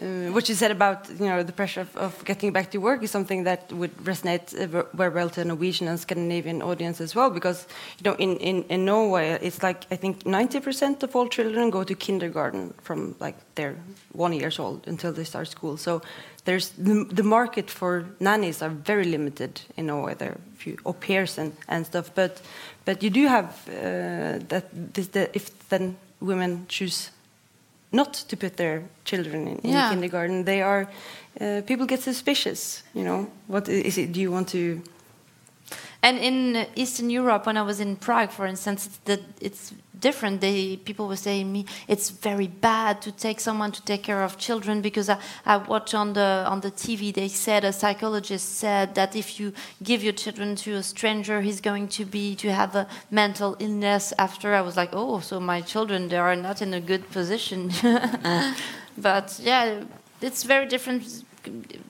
[0.00, 3.02] uh, what you said about you know the pressure of, of getting back to work
[3.02, 7.30] is something that would resonate uh, very well to Norwegian and Scandinavian audience as well
[7.30, 7.66] because
[7.98, 11.84] you know in, in, in Norway it's like I think 90% of all children go
[11.84, 13.76] to kindergarten from like they're
[14.12, 15.76] one years old until they start school.
[15.76, 16.02] So
[16.44, 20.14] there's the, the market for nannies are very limited in Norway.
[20.14, 22.10] There are few au pairs and, and stuff.
[22.14, 22.40] But
[22.84, 27.10] but you do have uh, that this, the, if then women choose
[27.92, 29.90] not to put their children in, in Yeah.
[29.90, 30.86] kindergarten, they are
[31.40, 32.82] uh, people get suspicious.
[32.94, 34.12] You know, what is it?
[34.12, 34.82] Do you want to?
[36.02, 40.40] And in Eastern Europe, when I was in Prague, for instance, it's, the, it's different.
[40.40, 44.38] They, people were saying me, it's very bad to take someone to take care of
[44.38, 47.12] children because I, I watched on the on the TV.
[47.12, 51.60] They said a psychologist said that if you give your children to a stranger, he's
[51.60, 54.12] going to be to have a mental illness.
[54.18, 57.70] After I was like, oh, so my children they are not in a good position.
[58.98, 59.84] but yeah,
[60.20, 61.24] it's very different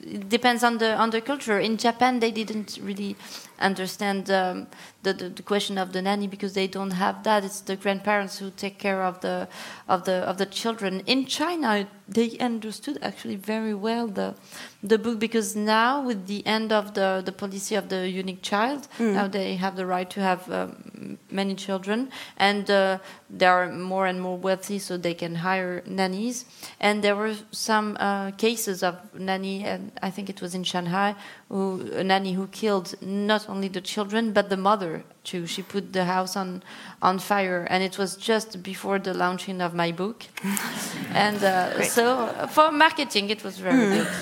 [0.02, 1.59] it depends on the on the culture.
[1.59, 3.16] In Japan, they didn't really
[3.61, 4.66] understand um,
[5.02, 7.44] the, the the question of the nanny because they don't have that.
[7.44, 9.48] It's the grandparents who take care of the
[9.88, 11.02] of the of the children.
[11.06, 14.34] In China, they understood actually very well the
[14.82, 18.88] the book because now with the end of the the policy of the unique child,
[18.98, 22.98] now they have the right to have um, many children, and uh,
[23.30, 26.44] they are more and more wealthy, so they can hire nannies.
[26.80, 31.14] And there were some uh, cases of nanny, and I think it was in Shanghai,
[31.49, 35.46] who, a nanny who killed not only the children but the mother too.
[35.46, 36.62] She put the house on
[37.01, 40.24] on fire, and it was just before the launching of my book.
[41.14, 44.09] and uh, so, for marketing, it was very good.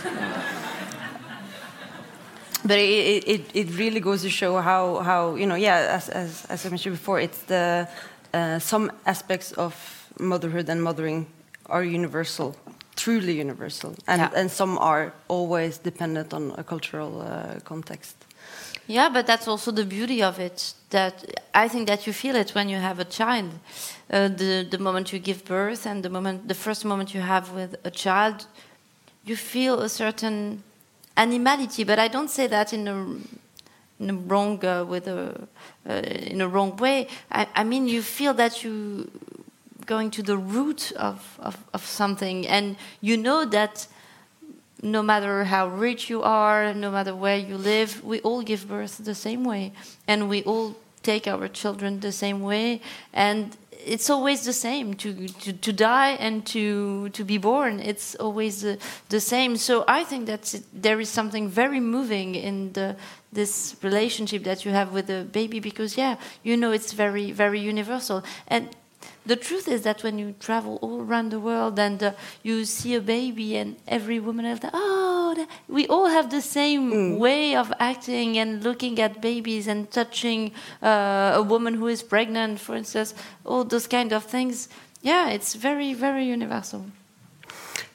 [2.67, 6.47] But it, it, it really goes to show how, how you know yeah as, as,
[6.47, 7.89] as I mentioned before it's the
[8.35, 9.73] uh, some aspects of
[10.19, 11.27] motherhood and mothering
[11.67, 12.57] are universal
[12.97, 14.41] truly universal and Yeah.
[14.41, 18.15] and some are always dependent on a cultural uh, context.
[18.89, 20.75] Yeah, but that's also the beauty of it.
[20.91, 21.15] That
[21.55, 23.51] I think that you feel it when you have a child.
[24.13, 27.51] Uh, the the moment you give birth and the moment, the first moment you have
[27.55, 28.47] with a child,
[29.25, 30.63] you feel a certain
[31.17, 31.85] animality.
[31.85, 32.95] But I don't say that in a
[33.99, 35.49] in a wrong uh, with a
[35.89, 35.93] uh,
[36.33, 37.07] in a wrong way.
[37.31, 39.11] I, I mean, you feel that you
[39.87, 43.87] going to the root of, of, of something, and you know that
[44.83, 48.99] no matter how rich you are, no matter where you live, we all give birth
[48.99, 49.73] the same way,
[50.07, 52.81] and we all take our children the same way,
[53.13, 53.57] and
[53.87, 57.81] it's always the same to to, to die and to to be born.
[57.81, 58.79] It's always the,
[59.09, 59.57] the same.
[59.57, 62.97] So I think that there is something very moving in the
[63.33, 67.61] this relationship that you have with the baby because yeah, you know it's very very
[67.61, 68.69] universal and
[69.27, 72.13] the truth is that when you travel all around the world and uh,
[72.43, 77.19] you see a baby and every woman is like, oh, we all have the same
[77.19, 80.53] way of acting and looking at babies and touching
[80.83, 83.15] uh, a woman who is pregnant, for instance,
[83.45, 84.69] all those kind of things.
[85.03, 86.87] Yeah, it's very, very universal.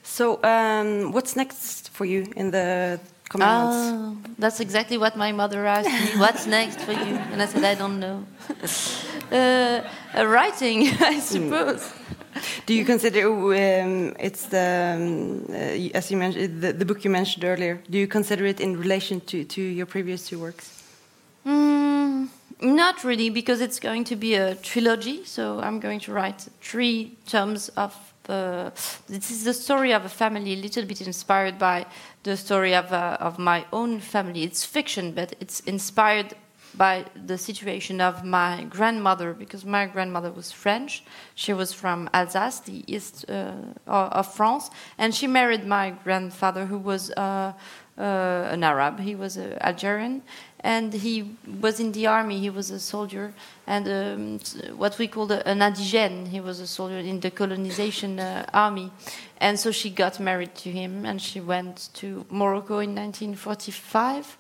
[0.04, 3.00] So um, what's next for you in the
[3.32, 3.78] coming months?
[3.78, 6.20] Oh, that's exactly what my mother asked me.
[6.20, 7.16] What's next for you?
[7.32, 8.26] And I said, I don't know.
[9.32, 9.82] uh,
[10.18, 11.94] uh, writing, I suppose.
[12.66, 17.12] Do you consider um, it's the um, uh, as you mentioned the, the book you
[17.12, 17.82] mentioned earlier?
[17.90, 20.84] Do you consider it in relation to, to your previous two works?
[21.46, 22.30] Mm,
[22.62, 25.26] not really, because it's going to be a trilogy.
[25.26, 27.94] So I'm going to write three tomes of.
[28.30, 28.70] Uh,
[29.10, 31.86] this is the story of a family, a little bit inspired by
[32.24, 34.44] the story of uh, of my own family.
[34.44, 36.36] It's fiction, but it's inspired
[36.76, 41.04] by the situation of my grandmother because my grandmother was French.
[41.36, 43.54] She was from Alsace, the east uh,
[43.88, 47.54] of France, and she married my grandfather, who was uh,
[47.98, 49.00] uh, an Arab.
[49.00, 50.24] He was uh, Algerian,
[50.62, 52.40] and he was in the army.
[52.40, 53.34] He was a soldier,
[53.68, 56.28] and um, what we call an indigène.
[56.28, 58.92] He was a soldier in the colonization uh, army,
[59.40, 64.38] and so she got married to him, and she went to Morocco in 1945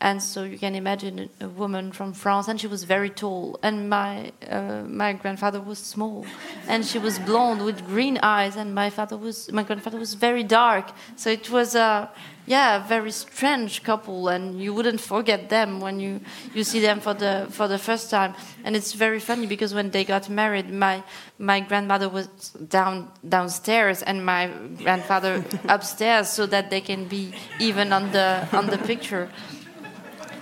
[0.00, 3.90] and so you can imagine a woman from France, and she was very tall, and
[3.90, 6.24] my uh, my grandfather was small,
[6.66, 10.42] and she was blonde with green eyes, and my father was my grandfather was very
[10.42, 10.90] dark.
[11.16, 12.10] So it was a
[12.46, 16.20] yeah, a very strange couple, and you wouldn't forget them when you,
[16.52, 18.34] you see them for the for the first time.
[18.64, 21.04] And it's very funny because when they got married, my
[21.38, 22.26] my grandmother was
[22.68, 24.50] down downstairs and my
[24.82, 29.30] grandfather upstairs, so that they can be even on the on the picture.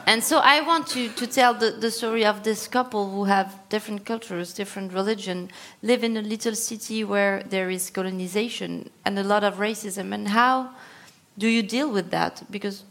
[0.09, 3.69] And so I want to, to tell the, the story of this couple who have
[3.69, 5.51] different cultures, different religion,
[5.83, 10.29] live in a little city where there is colonization and a lot of racism, and
[10.29, 10.71] how
[11.37, 12.43] do you deal with that?
[12.51, 12.85] Because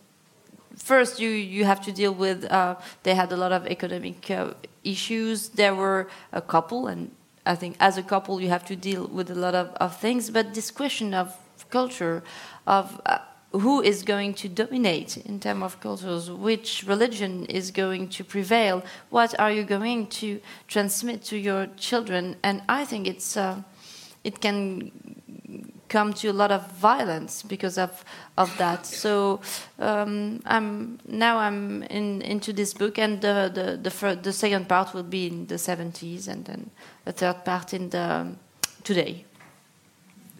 [0.75, 4.53] first you you have to deal with uh, they had a lot of economic uh,
[4.83, 5.49] issues.
[5.49, 7.09] There were a couple, and
[7.47, 10.29] I think as a couple you have to deal with a lot of, of things.
[10.29, 11.35] But this question of
[11.71, 12.21] culture,
[12.67, 13.17] of uh,
[13.51, 18.83] who is going to dominate in terms of cultures, which religion is going to prevail,
[19.09, 23.61] what are you going to transmit to your children, and I think it's uh,
[24.23, 24.91] it can
[25.89, 28.03] come to a lot of violence because of
[28.37, 28.85] of that.
[28.85, 29.39] So
[29.79, 34.67] um, I'm now I'm in into this book, and the the the, fir- the second
[34.67, 36.69] part will be in the 70s, and then
[37.05, 38.27] a third part in the
[38.83, 39.26] today.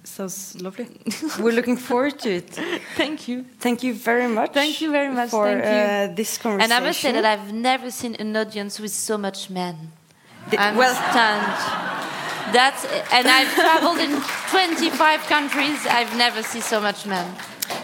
[0.08, 0.88] Sounds lovely.
[1.40, 2.50] We're looking forward to it.
[2.96, 3.46] Thank you.
[3.60, 4.54] Thank you very much.
[4.54, 5.30] Thank you very much.
[5.30, 6.12] for Thank you.
[6.12, 6.72] Uh, this conversation.
[6.72, 9.76] And I must say that I've never seen an audience with so much men.
[10.50, 11.54] Did- I'm well- stunned.
[12.54, 15.86] That's and I've traveled in 25 countries.
[15.86, 17.28] I've never seen so much men.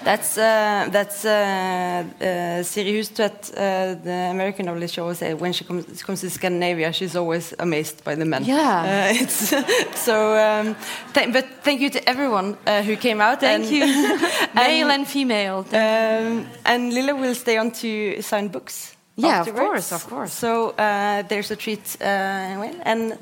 [0.03, 4.93] That's uh, that's uh, uh, Siri Hustvedt, uh, the American novelist.
[4.95, 8.43] She always say when she comes comes to Scandinavia, she's always amazed by the men.
[8.43, 9.09] Yeah.
[9.09, 9.53] uh, it's
[10.05, 10.37] so.
[10.37, 10.75] Um,
[11.13, 13.39] th but thank you to everyone uh, who came out.
[13.39, 13.85] Thank and, you,
[14.55, 15.65] male and female.
[15.71, 18.95] Um, and Leïla will stay on to sign books.
[19.15, 20.33] Yeah, of course, of course.
[20.33, 21.97] So uh, there's a treat.
[22.01, 23.17] Uh, well, and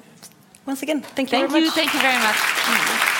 [0.66, 1.66] once again, thank you Thank you.
[1.66, 1.74] much.
[1.74, 3.20] Thank you very much.